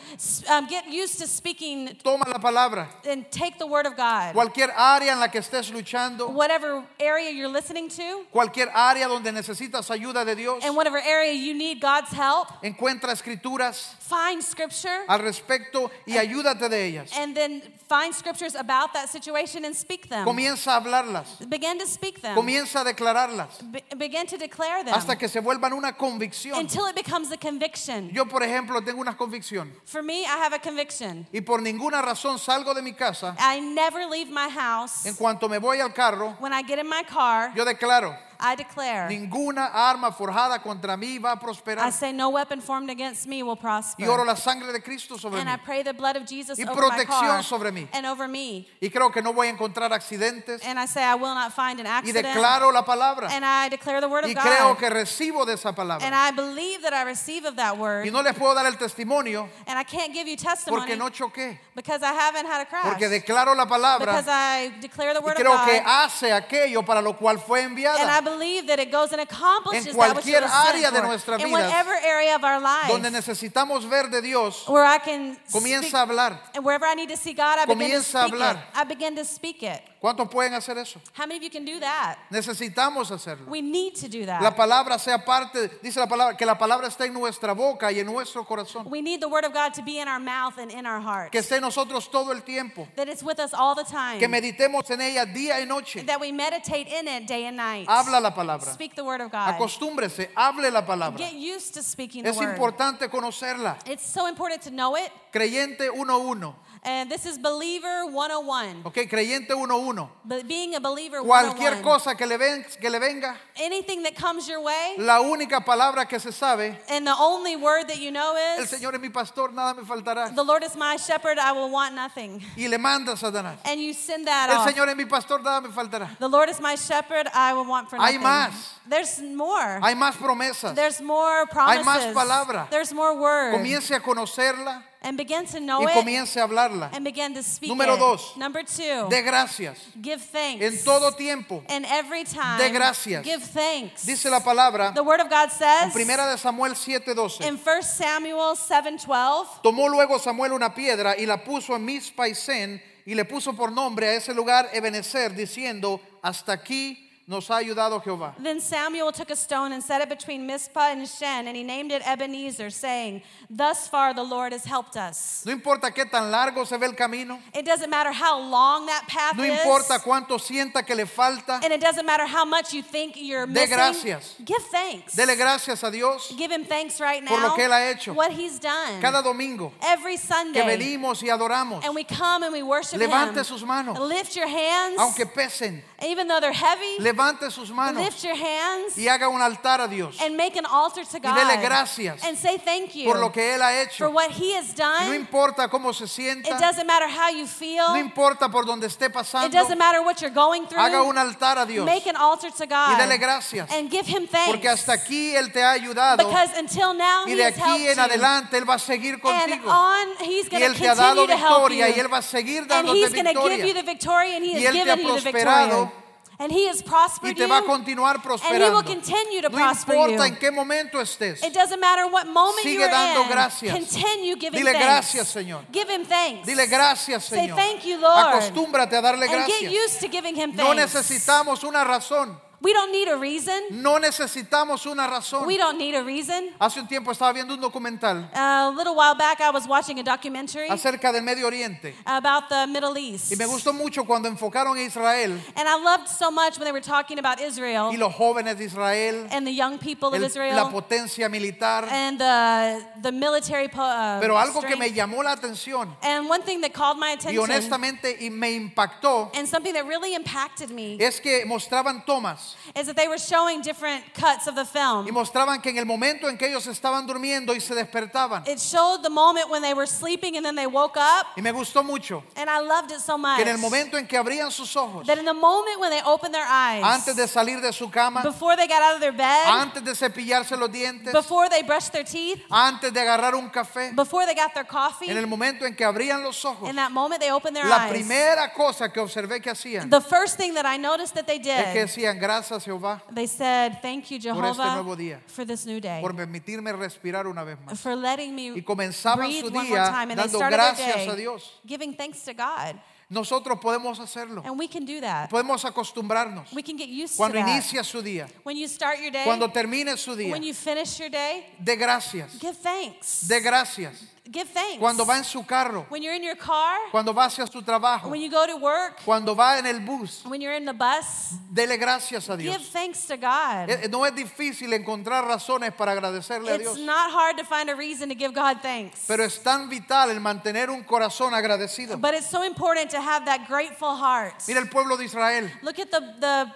[0.49, 2.87] Um, get used to speaking Toma la palabra.
[3.07, 4.33] and take the word of God.
[4.33, 9.31] Cualquier área en la que estés luchando, Whatever area you're listening to, cualquier área donde
[9.31, 15.03] necesitas ayuda de Dios, and whatever area you need God's help, encuentra escrituras find scripture
[15.07, 17.11] al respecto y ayúdate de ellas.
[17.17, 20.25] and then find scriptures about that situation and speak them.
[20.25, 22.35] Comienza a hablarlas, Begin to speak them.
[22.35, 26.57] comienza a declararlas Be- begin to declare them hasta que se vuelvan una convicción.
[26.57, 28.09] until it becomes a conviction.
[28.13, 31.27] Yo, por ejemplo, tengo una convicción For me, I have a conviction.
[31.33, 33.35] y por ninguna razón salgo de mi casa.
[33.39, 35.05] I never leave my house.
[35.05, 38.55] En cuanto me voy al carro, When I get in my car, yo declaro, I
[38.55, 41.91] declare, ninguna arma forjada contra mí va a I prosperar.
[41.91, 44.03] say, no weapon formed against me will prosper.
[44.05, 45.53] Y oro la sangre de Cristo sobre And mí.
[45.53, 47.87] I pray the blood of Jesus Y over my protección car sobre mí.
[47.93, 48.67] and over me.
[48.81, 50.63] Y creo que no voy a encontrar accidentes.
[50.65, 52.25] And I say, I will not find an Y accident.
[52.27, 53.29] declaro la palabra.
[53.31, 54.77] And I declare the word of Y creo God.
[54.79, 56.11] que recibo de esa And palabra.
[56.11, 58.05] I believe that I receive of that word.
[58.05, 61.09] Y no les puedo dar el testimonio And I can't give you testimony porque no
[61.09, 61.59] choqué.
[61.75, 62.85] because I haven't had a crash.
[62.85, 65.85] Porque declaro la because palabra I declare the y word of creo que God.
[65.85, 68.21] hace aquello para lo cual fue And I enviada.
[68.25, 71.07] Believe that it goes and accomplishes En that cualquier sent área de for.
[71.07, 75.37] nuestra In whatever area of our life Donde necesitamos ver de Dios, where I can
[75.47, 76.39] speak, comienza a hablar.
[76.53, 78.57] and wherever I need to see God, I begin to Comienza a speak it.
[78.75, 79.81] I begin to speak it.
[80.05, 81.01] ¿Cuántos pueden hacer eso?
[81.17, 82.17] How many of you can do that?
[82.29, 83.49] Necesitamos hacerlo.
[83.49, 84.39] We need to do that.
[84.39, 88.01] La palabra sea parte, dice la palabra, que la palabra esté en nuestra boca y
[88.01, 88.85] en nuestro corazón.
[88.87, 91.31] we need the word of God to be in our mouth and in our heart.
[91.31, 92.87] Que esté en nosotros todo el tiempo.
[92.95, 94.19] that it's with us all the time.
[94.19, 96.05] Que meditemos en ella día y noche.
[96.05, 97.87] that we meditate in it day and night.
[97.87, 98.73] Habla la palabra.
[98.73, 99.55] Speak the word of God.
[99.55, 101.17] Acostúmbrese, hable la palabra.
[101.17, 102.55] Get used to speaking the Es word.
[102.55, 103.79] importante conocerla.
[103.87, 105.11] It's so important to know it.
[105.31, 106.53] Creyente 1.1.
[106.87, 108.81] And this is Believer 101.
[108.85, 110.07] Ok, creyente 1.1.
[110.23, 111.83] But being a believer Cualquier 101.
[111.83, 116.07] cosa que le, ven- que le venga, Anything that comes your way, la única palabra
[116.07, 119.09] que se sabe, and the only word that you know el is, Señor es mi
[119.09, 120.35] pastor, nada me faltará.
[120.35, 122.39] the Lord is my shepherd, I will want nothing.
[122.55, 123.57] Y le manda Satanás.
[123.65, 124.69] And you send that El off.
[124.71, 126.15] Señor es mi pastor, nada me faltará.
[126.19, 128.21] The Lord is my shepherd, I will want for Hay nothing.
[128.27, 128.69] más.
[128.87, 129.79] There's more.
[129.81, 130.75] Hay más promesas.
[130.75, 131.85] There's more Hay promises.
[131.85, 132.69] más palabra.
[132.69, 133.53] There's more word.
[133.55, 136.89] Comience a conocerla and begin to know y it comience a hablarla.
[136.93, 138.35] and begin to speak Número dos.
[138.35, 139.77] Number two, De gracias.
[140.01, 140.61] give thanks.
[140.63, 141.63] En todo tiempo.
[141.69, 143.23] and every time, De gracias.
[143.23, 144.03] give thanks.
[144.05, 147.41] Dice la palabra the word of God en says primera de Samuel 7:12.
[147.47, 152.33] in 1 Samuel 7:12, Tomó luego Samuel una piedra y la puso en Mizpa y
[152.35, 157.55] Sen y le puso por nombre a ese lugar Ebenezer diciendo, hasta aquí nos ha
[157.57, 158.35] ayudado Jehová.
[158.41, 161.91] Then Samuel took a stone and set it between Mizpah and Shen, and he named
[161.91, 165.43] it Ebenezer, saying, Thus far the Lord has helped us.
[165.45, 169.07] No importa qué tan largo se ve el camino, It doesn't matter how long that
[169.07, 169.59] path no is.
[169.59, 173.47] importa cuánto sienta que le falta, And it doesn't matter how much you think you're
[173.47, 173.69] missing.
[173.69, 174.35] De gracias.
[174.45, 175.15] Give thanks.
[175.15, 177.29] dele gracias a Dios Give him thanks right now.
[177.29, 178.13] Por lo que él ha hecho.
[178.13, 179.01] What he's done.
[179.01, 180.61] cada domingo Every Sunday.
[180.61, 181.83] que venimos y adoramos.
[181.83, 183.43] and we come and we worship Levante him.
[183.43, 184.99] sus manos, Lift your hands.
[184.99, 186.97] aunque pesen, even though they're heavy.
[186.99, 188.97] levante sus manos lift your hands.
[188.97, 191.35] y haga un altar a Dios and make an altar to God.
[191.35, 194.09] dele gracias and say thank you por lo que Él ha for hecho.
[194.11, 195.07] what he has done.
[195.07, 197.87] No importa cómo se it sienta, doesn't matter how you feel.
[197.89, 200.79] no importa por donde esté it pasando, doesn't matter what you're going through.
[200.81, 202.93] haga un altar a Dios Make an altar to God.
[202.93, 203.69] y dele gracias.
[203.71, 204.51] and give him thanks.
[204.51, 207.69] Porque hasta aquí Él te ha ayudado because until now y he de has helped
[207.71, 208.01] aquí en you.
[208.03, 209.69] adelante Él va a seguir and contigo.
[209.69, 212.17] on he's Y going to Él te ha dado to help victoria y Él va
[212.17, 213.73] a seguir and dándote he's going to give you victoria.
[213.73, 215.31] the victory and he Y has Él te given ha you the victory.
[215.31, 215.91] prosperado
[216.37, 217.65] And he has Y prospered te va a you.
[217.67, 218.75] continuar And he prosperando.
[218.75, 220.33] will continue to No prosper importa you.
[220.33, 221.41] en qué momento estés.
[221.43, 223.29] It doesn't matter what moment Sigue you're dando in.
[223.29, 223.73] gracias.
[223.73, 224.85] Continue giving Dile thanks.
[224.85, 225.63] gracias, Señor.
[225.71, 226.45] Give him thanks.
[226.45, 227.55] Dile gracias, Say Señor.
[227.55, 228.35] thank you, Lord.
[228.35, 229.71] Acostúmbrate a darle and get gracias.
[229.71, 230.93] used to giving him No thanks.
[230.93, 232.37] necesitamos una razón.
[232.61, 233.61] We don't need a reason.
[233.71, 235.45] No necesitamos una razón.
[235.45, 236.49] We don't need a reason.
[236.59, 240.03] Hace un tiempo estaba viendo un documental A little while back, I was watching a
[240.03, 243.31] documentary acerca del Medio Oriente about the Middle East.
[243.31, 246.71] y me gustó mucho cuando enfocaron a Israel And I loved so much when they
[246.71, 250.21] were talking about Israel y los jóvenes de Israel, and the young people of el-
[250.21, 251.85] la Israel potencia militar.
[251.91, 254.79] and the, the military po- uh, Pero algo que strength.
[254.79, 258.53] me llamó la atención And one thing that called my y attention honestamente y me
[258.55, 262.44] impactó and something that really impacted me es que mostraban tomas
[262.75, 265.13] is that they were showing different cuts of the y film.
[265.13, 268.43] mostraban que en el momento en que ellos estaban durmiendo y se despertaban.
[268.47, 271.51] It showed the moment when they were sleeping and then they woke up, Y me
[271.51, 273.37] gustó mucho and I loved it so much.
[273.37, 276.01] que en el momento en que abrían sus ojos, That in the moment when they
[276.03, 279.11] opened their eyes, antes de salir de su cama, before they got out of their
[279.13, 283.49] bed, antes de cepillarse los dientes, before they brushed their teeth, antes de agarrar un
[283.49, 286.75] café, before they got their coffee, en el momento en que abrían los ojos, in
[286.75, 287.91] that moment they opened their la eyes.
[287.91, 291.73] primera cosa que observé que hacían The first thing that I noticed that they es
[291.73, 295.45] que did, decían gracias Jehová they said, Thank you, por este nuevo Jehovah, día, for
[295.45, 297.79] this new day, por permitirme respirar una vez más.
[297.79, 300.11] for letting me Y comenzaban breathe su one more día time.
[300.11, 301.51] And they dando their gracias day a Dios.
[301.65, 302.75] giving thanks to God.
[303.07, 304.41] Nosotros podemos hacerlo.
[304.43, 305.29] And we can do that.
[305.29, 306.51] Podemos acostumbrarnos.
[306.53, 307.49] We can get used Cuando to that.
[307.61, 310.99] inicia su día, When you start your day, cuando termine su día, when you finish
[310.99, 313.27] your day, de gracias, give thanks.
[313.27, 314.14] de gracias.
[314.31, 314.79] Give thanks.
[314.79, 318.09] Cuando va en su carro, when you're in your car, cuando va hacia su trabajo,
[318.09, 321.35] when you go to work, cuando va en el bus, when you're in the bus,
[321.53, 322.69] dele gracias a give Dios.
[322.69, 323.69] thanks to God.
[323.69, 327.69] Eh, No es difícil encontrar razones para agradecerle a It's Dios, not hard to find
[327.69, 329.05] a reason to give God thanks.
[329.07, 332.01] pero es tan vital el mantener un corazón agradecido.
[332.01, 334.33] But it's so important to have that grateful heart.
[334.47, 336.51] Mira el pueblo de Israel, Look at the, the,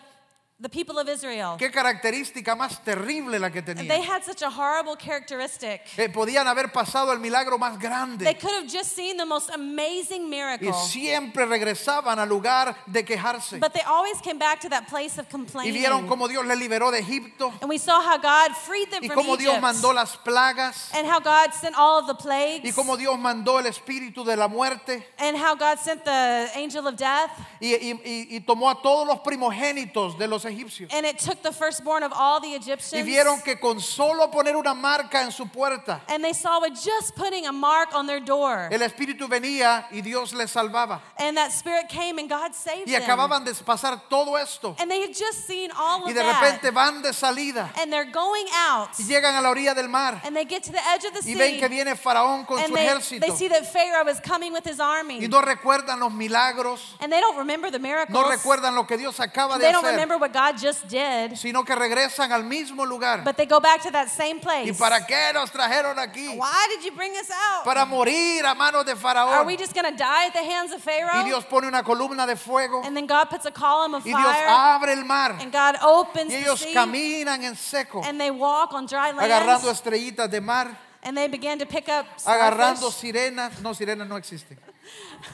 [0.62, 1.56] the people of Israel.
[1.58, 4.02] qué característica más terrible la que They tenían.
[4.04, 5.82] had such a horrible characteristic.
[5.98, 9.50] Eh, podían haber pasado el milagro más They grande could have just seen the most
[9.52, 10.74] amazing y miracle.
[10.74, 13.60] siempre regresaban al lugar de quejarse.
[13.60, 15.74] But they always came back to that place of Y complaining.
[15.74, 19.08] vieron cómo Dios les liberó de Egipto And we saw how God freed them y
[19.08, 19.62] from cómo Dios Egypt.
[19.62, 22.66] mandó las plagas And how God sent all of the plagues.
[22.66, 26.86] y cómo Dios mandó el espíritu de la muerte And how God sent the angel
[26.88, 27.32] of death.
[27.62, 30.92] y, y- y- y tomó a todos los primogénitos de los egipcios.
[30.94, 33.06] And it took the firstborn of all the Y Egyptians.
[33.06, 37.16] vieron que con solo poner una marca en su puerta, And they saw with just
[37.16, 38.70] putting a mark on their door.
[38.72, 41.02] el espíritu venía y Dios les salvaba.
[41.18, 43.04] And that spirit came and God saved Y them.
[43.04, 46.42] acababan de pasar todo esto And they had just seen all y of de that.
[46.42, 48.90] repente van de salida And they're going out.
[48.98, 51.20] y llegan a la orilla del mar And they get to the edge of the
[51.20, 51.36] y sea.
[51.36, 54.52] ven que viene Faraón con and su they, ejército they see that Pharaoh is coming
[54.54, 55.20] with his army.
[55.22, 58.14] y no recuerdan los milagros, and they don't remember the miracles.
[58.14, 61.36] no recuerdan lo que Dios acaba de they don't hacer, remember what God just did.
[61.38, 63.24] sino que regresan al mismo lugar.
[63.24, 64.68] But they go back to that same place.
[64.70, 66.36] ¿Y para qué nos trajeron aquí?
[66.38, 67.64] Why did you bring us out?
[67.66, 69.46] Para morir a manos de Are Faraón.
[69.46, 71.22] we just going to die at the hands of Pharaoh?
[71.22, 74.10] Y Dios pone una columna de fuego and then God puts a column of y
[74.12, 74.48] Dios fire.
[74.48, 76.74] abre el mar and God opens y the ellos sea.
[76.74, 79.20] caminan en seco, and they walk on dry land.
[79.32, 80.68] agarrando estrellitas de mar,
[81.04, 83.60] and they begin to pick up agarrando sirenas.
[83.62, 84.58] No, sirenas no existen.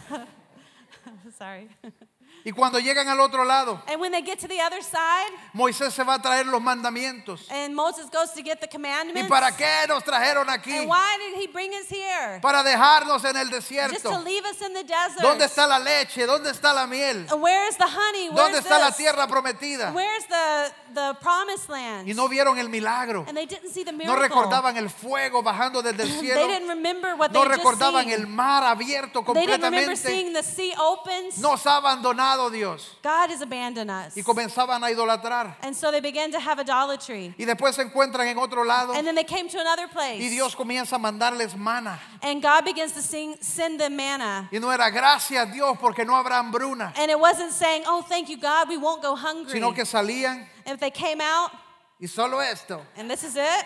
[1.38, 1.70] Sorry.
[2.48, 5.92] Y cuando llegan al otro lado, And when they get to the other side, Moisés
[5.96, 7.50] se va a traer los mandamientos.
[7.50, 9.28] and Moses goes to get the ¿Y commandments.
[9.28, 10.78] para qué nos trajeron aquí?
[10.78, 12.40] And why did he bring us here?
[12.44, 14.24] Para dejarnos en el Just to desierto.
[14.24, 15.22] leave us in the desert.
[15.22, 16.28] ¿Dónde está la leche?
[16.28, 17.26] ¿Dónde está la miel?
[17.32, 18.30] And Where is the honey?
[18.30, 18.98] ¿Dónde está la this?
[18.98, 19.92] tierra prometida?
[19.92, 22.08] Where's the, the promised land?
[22.08, 23.26] Y no vieron el milagro.
[23.28, 24.22] and they didn't see the No miracle.
[24.30, 26.48] recordaban el fuego bajando desde el they cielo.
[26.48, 28.14] didn't remember what No they just recordaban seen.
[28.14, 29.96] el mar abierto They didn't remember completamente.
[29.98, 31.40] seeing the sea opens.
[31.40, 32.96] Nos ha abandonado Dios.
[33.02, 34.16] God has abandoned us.
[34.16, 35.56] Y comenzaban a idolatrar.
[35.62, 37.34] And so they began to have idolatry.
[37.38, 38.94] Y después se encuentran en otro lado.
[38.94, 40.22] And then they came to another place.
[40.22, 42.00] Y Dios comienza a mandarles mana.
[42.22, 44.50] and God begins to sing, send them manna.
[44.52, 46.94] Y no era gracias Dios porque no habrá hambruna.
[46.98, 49.54] And it wasn't saying, oh, thank you, God, we won't go hungry.
[49.54, 50.46] Sino que salían.
[50.66, 51.52] if they came out,
[52.00, 52.82] Y solo esto.
[52.98, 53.66] and this is it,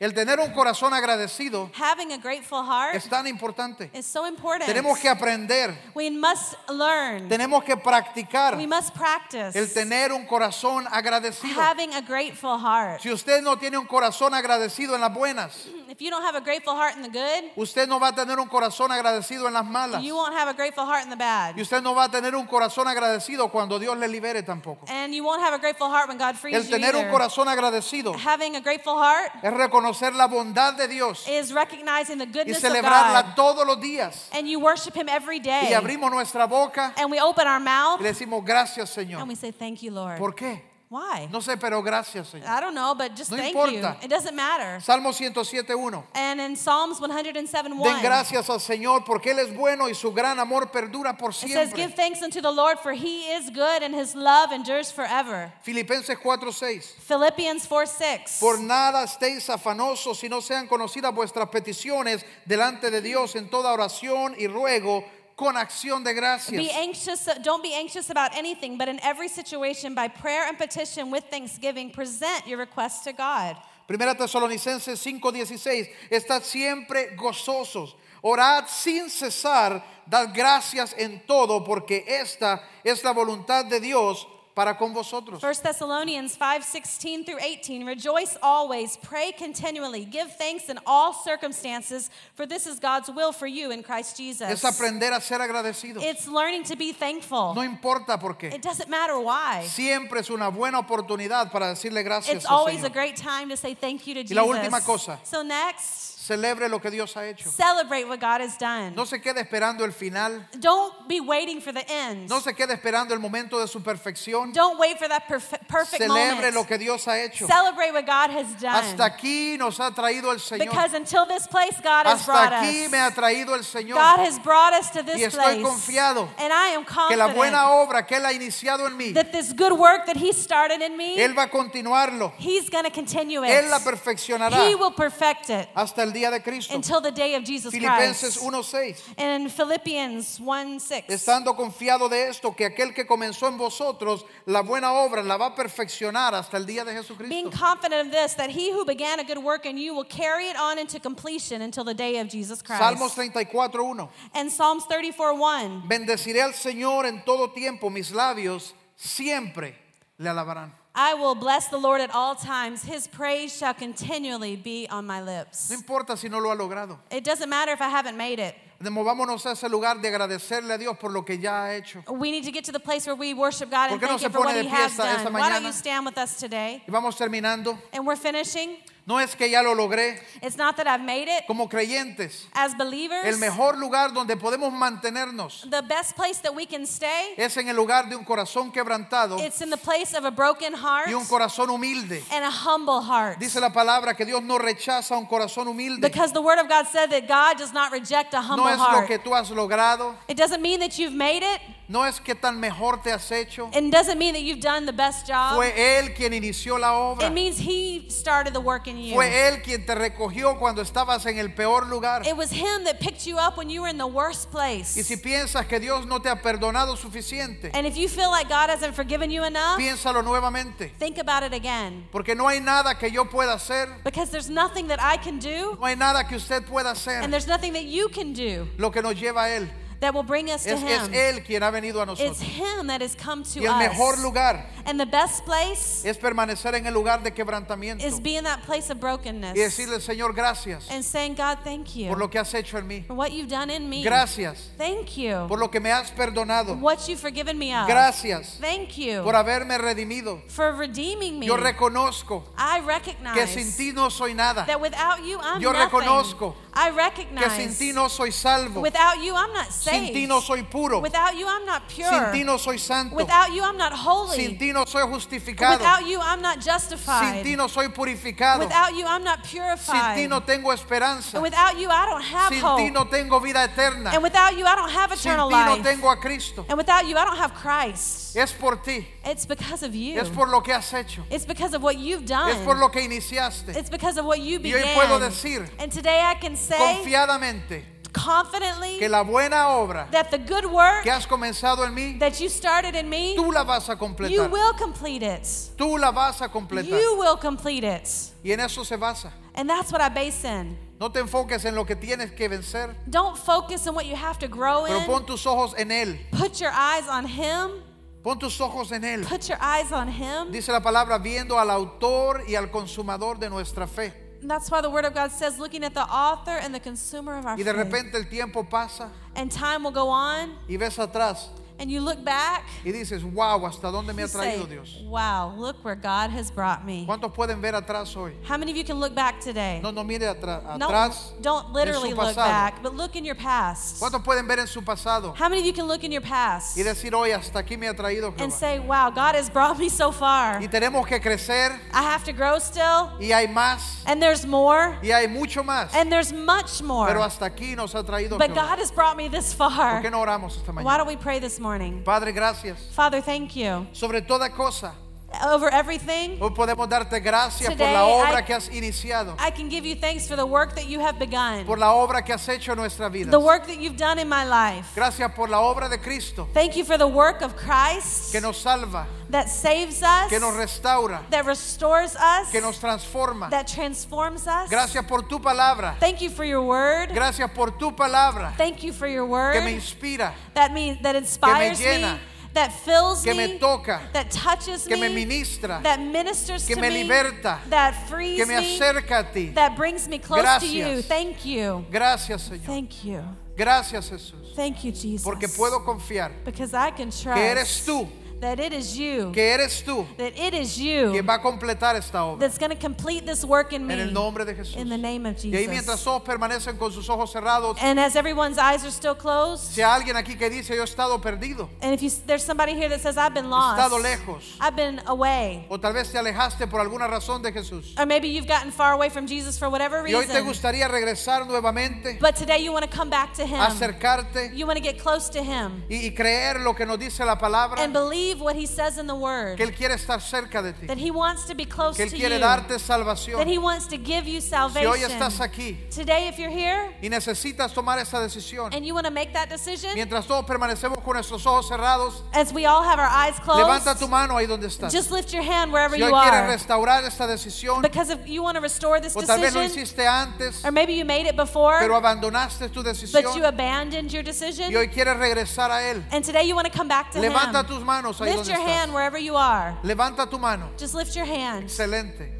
[0.00, 3.90] El tener un corazón agradecido having a grateful heart es tan importante.
[3.92, 4.64] is so important.
[4.66, 5.76] Tenemos que aprender.
[5.94, 7.28] we must learn.
[7.28, 11.54] Tenemos que practicar we must practice el tener un corazón agradecido.
[11.54, 13.02] having a grateful heart.
[13.02, 16.40] Si usted no tiene un corazón agradecido en las buenas, If you don't have a
[16.40, 19.66] grateful heart in the good, usted no va a tener un corazón agradecido en las
[19.66, 20.02] malas.
[20.02, 21.54] you won't have a grateful heart in the bad.
[21.58, 24.86] Y usted no va a tener un corazón agradecido cuando Dios le libere tampoco.
[24.88, 27.10] And you won't have a grateful heart when God frees El you tener un either.
[27.10, 32.26] corazón agradecido Having a grateful heart es reconocer la bondad de Dios is recognizing the
[32.26, 33.34] y goodness of God.
[33.36, 34.28] todos los días.
[34.32, 35.68] And you worship Him every day.
[35.70, 39.20] Y abrimos nuestra boca And we open our mouth y le decimos gracias Señor.
[39.20, 40.18] and we say, Thank you, Lord.
[40.18, 40.69] ¿Por qué?
[40.90, 41.28] Why?
[41.30, 42.48] No sé, pero gracias, Señor.
[42.48, 43.96] I don't know, but just No thank importa.
[44.00, 44.06] you.
[44.06, 44.80] It doesn't matter.
[44.80, 46.02] Salmo 107.1.
[46.16, 50.10] And in Psalms 107 Den 1, gracias al Señor porque Él es bueno y su
[50.12, 51.76] gran amor perdura por it says, siempre.
[51.80, 55.52] Give thanks unto the Lord, for he is good and his love endures forever.
[55.62, 56.82] Filipenses 4:6.
[57.06, 58.38] Philippians 4 6.
[58.40, 63.72] Por nada estéis afanosos si no sean conocidas vuestras peticiones delante de Dios en toda
[63.72, 65.04] oración y ruego
[65.40, 66.54] con acción de gracias.
[66.54, 71.10] Be anxious, don't be anxious about anything, but in every situation, by prayer and petition
[71.10, 73.56] with thanksgiving, present your requests to God.
[73.88, 75.88] Primera Tesalonicenses 5:16.
[76.10, 77.96] Estad siempre gozosos.
[78.22, 79.82] Orad sin cesar.
[80.06, 84.26] Dad gracias en todo porque esta es la voluntad de Dios
[84.60, 85.42] para con vosotros.
[85.42, 87.86] 1 Thessalonians 5 16 through 18.
[87.86, 93.46] Rejoice always, pray continually, give thanks in all circumstances, for this is God's will for
[93.46, 94.50] you in Christ Jesus.
[94.50, 96.02] Es aprender a ser agradecidos.
[96.02, 97.54] It's learning to be thankful.
[97.54, 98.52] No importa por qué.
[98.52, 99.64] It doesn't matter why.
[99.66, 103.56] Siempre es una buena oportunidad para decirle gracias It's al always a great time to
[103.56, 104.58] say thank you to Y la Jesus.
[104.58, 105.18] última cosa.
[105.24, 107.50] So next, Celebre lo que Dios ha hecho.
[107.50, 108.94] celebrate what God has done.
[108.94, 110.46] No se quede esperando el final.
[110.60, 112.28] Don't be waiting for the end.
[112.28, 114.52] No se quede esperando el momento de su perfección.
[114.52, 116.54] Don't wait for that perfe- perfect Celebre moment.
[116.54, 117.48] lo que Dios ha hecho.
[117.48, 118.74] Celebrate what God has done.
[118.76, 120.68] Hasta aquí nos ha traído el Señor.
[120.70, 122.90] because until this place, God has Hasta brought aquí us.
[122.92, 123.94] me ha traído el Señor.
[123.96, 125.62] God has brought us to this Y estoy place.
[125.62, 129.32] confiado and I am Que la buena obra que Él ha iniciado en mí, that
[129.32, 132.32] this good work that He started in me, Él va a continuarlo.
[132.38, 133.50] He's going to continue it.
[133.50, 136.74] Él la perfeccionará He will perfect it hasta el día de Cristo.
[136.74, 138.74] until the day of Jesus Filipenses Christ.
[138.74, 139.14] 1:6.
[139.16, 141.08] And in Philippians 1 6.
[141.08, 145.46] Estando confiado de esto, que aquel que comenzó en vosotros la buena obra la va
[145.46, 147.50] a perfeccionar hasta el día de Being Jesucristo.
[147.52, 150.56] confident of this, that he who began a good work in you will carry it
[150.56, 152.82] on into completion until the day of Jesus Christ.
[152.82, 154.08] Salmos 34:1.
[154.34, 155.84] and Psalms 34 1.
[155.88, 159.74] Bendeciré al Señor en todo tiempo, mis labios siempre
[160.18, 160.79] le alabarán.
[160.94, 162.82] I will bless the Lord at all times.
[162.82, 165.70] His praise shall continually be on my lips.
[165.70, 166.98] No importa si no lo ha logrado.
[167.10, 168.54] It doesn't matter if I haven't made it.
[168.82, 172.02] Movámonos a ese lugar de agradecerle a Dios por lo que ya ha hecho.
[172.10, 174.18] We need to get to the place where we worship God and ¿Por qué no
[174.18, 175.32] thank se Him for pone what de He pie has esta- esta done.
[175.34, 175.66] Why don't mañana?
[175.66, 176.82] you stand with us today?
[176.88, 177.78] Y vamos terminando.
[177.92, 178.78] And we're finishing.
[179.10, 180.22] No es que ya lo logré.
[180.40, 181.44] It's not that I've made it.
[181.48, 186.64] Como creyentes, As believers, el mejor lugar donde podemos mantenernos the best place that we
[186.64, 190.24] can stay, es en el lugar de un corazón quebrantado it's in the place of
[190.24, 192.22] a broken heart y un corazón humilde.
[192.30, 193.40] and a humble heart.
[193.40, 196.00] Dice la palabra que Dios no rechaza un corazón humilde.
[196.02, 198.78] Because the Word of God said that God does not reject a humble No es
[198.78, 199.08] lo heart.
[199.08, 201.60] que tú has logrado, It doesn't mean that you've made it.
[201.90, 203.68] No es que tan mejor te has hecho.
[203.74, 205.56] It doesn't mean that you've done the best job.
[205.56, 207.26] Fue Él quien inició la obra.
[207.26, 209.14] It means He started the work in you.
[209.14, 212.24] Fue Él quien te recogió cuando estabas en el peor lugar.
[212.24, 214.96] It was Him that picked you up when you were in the worst place.
[214.96, 218.48] Y si piensas que Dios no te ha perdonado suficiente, And if you feel like
[218.48, 220.92] God hasn't forgiven you enough, piénsalo nuevamente.
[220.96, 222.06] think about it again.
[222.12, 225.76] Porque no hay nada que yo pueda hacer, Because there's nothing that I can do,
[225.80, 227.30] no hay nada que usted pueda and hacer.
[227.32, 229.68] there's nothing that you can do Lo que nos lleva a Él
[230.00, 231.12] that will bring us to es, es Him.
[231.14, 232.40] Él quien ha venido a It's nosotros.
[232.40, 234.22] Him that has come to Y el mejor us.
[234.22, 238.44] lugar And the best place es permanecer en el lugar de quebrantamiento is be in
[238.44, 242.28] that place of y brokenness decirle, Señor, gracias and saying, God, thank you por lo
[242.28, 243.04] que has hecho en mí.
[243.06, 244.02] for what you've done in me.
[244.02, 245.46] Gracias Thank you.
[245.48, 246.80] por lo que me has perdonado.
[246.80, 247.86] What you've forgiven me of.
[247.86, 250.40] Gracias Thank you por haberme redimido.
[250.48, 251.46] for redeeming me.
[251.46, 255.72] Yo reconozco I que recognize sin ti no soy nada, that without you I'm Yo
[255.72, 255.86] nothing.
[255.86, 260.26] reconozco I que recognize sin ti no soy salvo, without you I'm not sin ti
[260.26, 262.08] no soy puro, without you I'm not pure.
[262.10, 264.36] sin ti no soy santo, without you I'm not holy.
[264.36, 267.42] sin ti no soy justificado, without you I'm not sin justified.
[267.42, 270.16] ti no soy purificado, without you I'm not sin purified.
[270.16, 272.78] ti no tengo esperanza, and without you I don't have sin hope.
[272.80, 275.74] ti no tengo vida eterna, and without you I don't have sin eternal ti no
[275.74, 275.82] life.
[275.84, 276.64] tengo a Cristo.
[276.68, 278.36] and without you I don't have Christ.
[278.36, 280.18] Es por ti, It's because of you.
[280.20, 282.50] es por lo que has hecho, It's because of what you've done.
[282.52, 283.76] es por lo que iniciaste.
[283.76, 284.94] It's because of what you Y hoy began.
[284.94, 289.79] puedo decir and today I can say confiadamente confidently que la buena obra
[290.10, 293.52] that the good work que has comenzado en mí, that you started in me, tú
[293.52, 294.50] la vas a you completar.
[294.50, 295.42] will complete it.
[295.76, 296.88] Tú la vas a completar.
[296.98, 298.08] You will complete it.
[298.44, 299.32] Y en eso se basa.
[299.54, 300.76] And that's what I base in.
[301.00, 304.38] No te enfoques en lo que tienes que vencer, Don't focus on what you have
[304.38, 305.06] to grow pero in.
[305.06, 306.18] pon tus ojos en Él.
[306.30, 307.82] Put your eyes on Him.
[308.22, 309.24] Pon tus ojos en Él.
[309.26, 310.52] Put your eyes on Him.
[310.52, 314.12] Dice la palabra, viendo al autor y al consumador de nuestra fe.
[314.40, 317.36] And that's why the Word of God says, looking at the author and the consumer
[317.38, 317.76] of our Y de faith.
[317.84, 321.48] repente el tiempo pasa And time will go on, y ves atrás
[321.80, 324.98] and you look back, y dices, wow, ¿hasta dónde me ha say, Dios?
[325.04, 327.06] wow, look where God has brought me.
[327.08, 328.34] ¿Cuántos pueden ver atrás hoy?
[328.44, 329.80] How many of you can look back today?
[329.82, 331.10] No, no mire atra- No,
[331.40, 333.98] don't literally look back, but look in your past.
[333.98, 336.76] ¿Cuántos pueden ver en su pasado How many of you can look in your past
[336.76, 339.88] y decir, hoy hasta aquí me ha traído and say, wow, God has brought me
[339.88, 340.60] so far.
[340.60, 344.98] Y tenemos que crecer I have to grow still, y hay más and there's more,
[345.02, 345.94] y hay mucho más.
[345.94, 347.20] and there's much Pero more.
[347.22, 348.68] hasta aquí nos ha traído But Jehová.
[348.70, 350.02] God has brought me this ¿Por far.
[350.02, 351.69] qué no oramos esta Why don't we pray this morning?
[352.04, 352.78] Padre, gracias.
[352.94, 353.86] Father, thank you.
[353.92, 354.94] Sobre toda cosa,
[355.32, 359.50] Over everything, hoy podemos darte gracias por Today, la obra I- que has iniciado, I
[359.52, 362.34] can give you thanks for the work that you have begun, por la obra que
[362.34, 363.30] has hecho en nuestra vida.
[363.30, 364.88] the work that you've done in my life.
[364.94, 368.56] Gracias por la obra de Cristo Thank you for the work of Christ que nos
[368.60, 373.48] salva, that saves us, que nos restaura, that restores us, que nos transforma.
[373.50, 374.68] that transforms us.
[374.68, 375.94] Gracias por tu palabra.
[376.00, 377.10] Thank you for your word.
[377.14, 381.14] Gracias por tu palabra Thank you for your que me word inspira, that means that
[381.14, 382.18] inspires me, llena,
[382.52, 386.74] that fills que me, me toca, that touches que me me, ministra, that ministers que
[386.74, 389.50] to me me, liberta, that frees que me acerca a ti.
[389.50, 391.02] that brings me close to you.
[391.02, 391.84] Thank you.
[391.90, 392.66] Gracias, Señor.
[392.66, 393.22] Thank you.
[393.56, 394.54] Gracias, Jesús.
[394.54, 395.22] Thank you, Jesus.
[395.22, 398.08] Porque puedo confiar because I can trust que eres tú,
[398.40, 401.96] that it is you, que eres tú that it is you quien va a completar
[401.96, 402.40] esta obra.
[402.40, 403.94] that's going to complete this work in me.
[403.94, 404.76] En el nombre de Jesús.
[404.76, 406.04] in the name of Y ahí mientras Jesus.
[406.04, 409.90] todos permanecen con sus ojos cerrados, And as everyone's eyes are still closed, si hay
[410.00, 413.00] alguien aquí que dice yo he estado perdido, and if you, there's somebody here that
[413.00, 416.66] says, I've been he lost, estado lejos, I've been away, o tal vez te alejaste
[416.68, 419.98] por alguna razón de Jesús, or maybe you've gotten far away from Jesus for whatever
[420.06, 423.44] y hoy te reason, gustaría regresar nuevamente, but today you want to come back to
[423.44, 423.60] Him.
[423.60, 427.24] acercarte You want to get close to Him y, y creer lo que nos dice
[427.24, 429.56] la palabra, and believe what He says in the Word.
[429.56, 432.10] que Él quiere estar cerca de ti, That He wants to be close que Él
[432.10, 432.40] to quiere you.
[432.40, 433.46] darte That.
[433.48, 434.90] He wants to give you Si salvation.
[434.90, 439.06] hoy estás aquí Today, if you're here y necesitas tomar esa decisión, and you want
[439.06, 442.98] to make that decision, mientras todos permanecemos con nuestros ojos cerrados, as we all have
[442.98, 444.92] our eyes closed, levanta tu mano ahí donde estás.
[444.92, 446.46] just lift your hand wherever Si hoy you quieres are.
[446.48, 449.84] restaurar esta decisión, Because if you want to restore this o tal vez lo decision,
[449.86, 454.22] hiciste antes, or maybe you made it before, pero abandonaste tu but you abandoned your
[454.22, 456.02] y decision, hoy quieres regresar a Él.
[456.12, 457.66] and today you want to come back to Levanta Him.
[457.66, 459.76] tus manos ahí Lift donde your hand wherever you are.
[459.82, 460.70] Levanta tu mano.
[460.78, 461.64] Just lift your hand.
[461.64, 462.32] Excelente,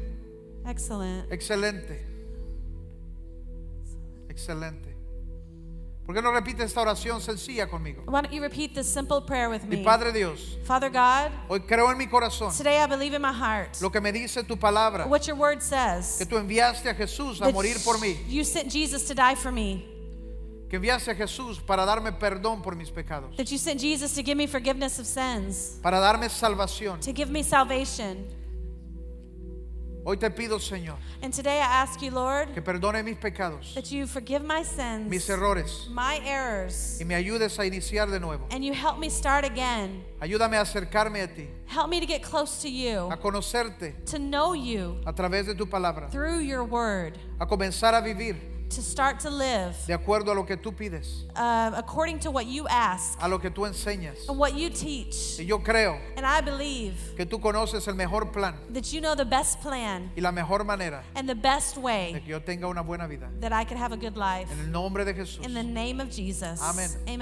[0.65, 1.31] Excellent.
[1.31, 2.05] excelente,
[4.29, 4.89] excelente.
[6.05, 8.03] ¿Por qué no repites esta oración sencilla conmigo?
[8.07, 9.83] Why don't you repeat this simple prayer with Mi me?
[9.83, 13.79] Padre Dios, Father God, hoy creo en mi corazón today I believe in my heart
[13.81, 16.17] lo que me dice tu palabra, what your word says.
[16.17, 19.35] que tú enviaste a Jesús a that morir por mí, You sent Jesus to die
[19.35, 19.85] for me.
[20.71, 24.23] Que enviaste a Jesús para darme perdón por mis pecados, That you sent Jesus to
[24.23, 27.01] give me forgiveness of sins, para darme salvación.
[27.01, 28.25] to give me salvation.
[30.05, 33.91] Hoy te pido, Señor, And today I ask you, Lord, que perdone mis pecados, that
[33.91, 34.69] you forgive my mis
[35.25, 38.47] sins, errores my errors, y me ayudes a iniciar de nuevo.
[38.49, 40.05] and you help me start again.
[40.21, 44.17] Ayúdame a acercarme a ti, Help me to get close to you, a conocerte to
[44.17, 48.37] know you a través de tu palabra, through your word, a comenzar a vivir
[48.71, 52.45] to start to live de acuerdo a lo que tú pides, uh, according to what
[52.45, 54.17] you ask a lo que tú enseñas.
[54.29, 55.39] and what you teach.
[55.39, 59.15] Y yo creo And I believe que tú conoces el mejor plan that you know
[59.15, 62.67] the best plan y la mejor manera and the best de way que yo tenga
[62.67, 63.27] una buena vida.
[63.39, 64.49] that I could have a good life.
[64.51, 65.43] En el nombre de Jesús.
[65.45, 66.61] In the name of Jesus.
[66.61, 66.89] Amén.
[67.07, 67.20] Amen.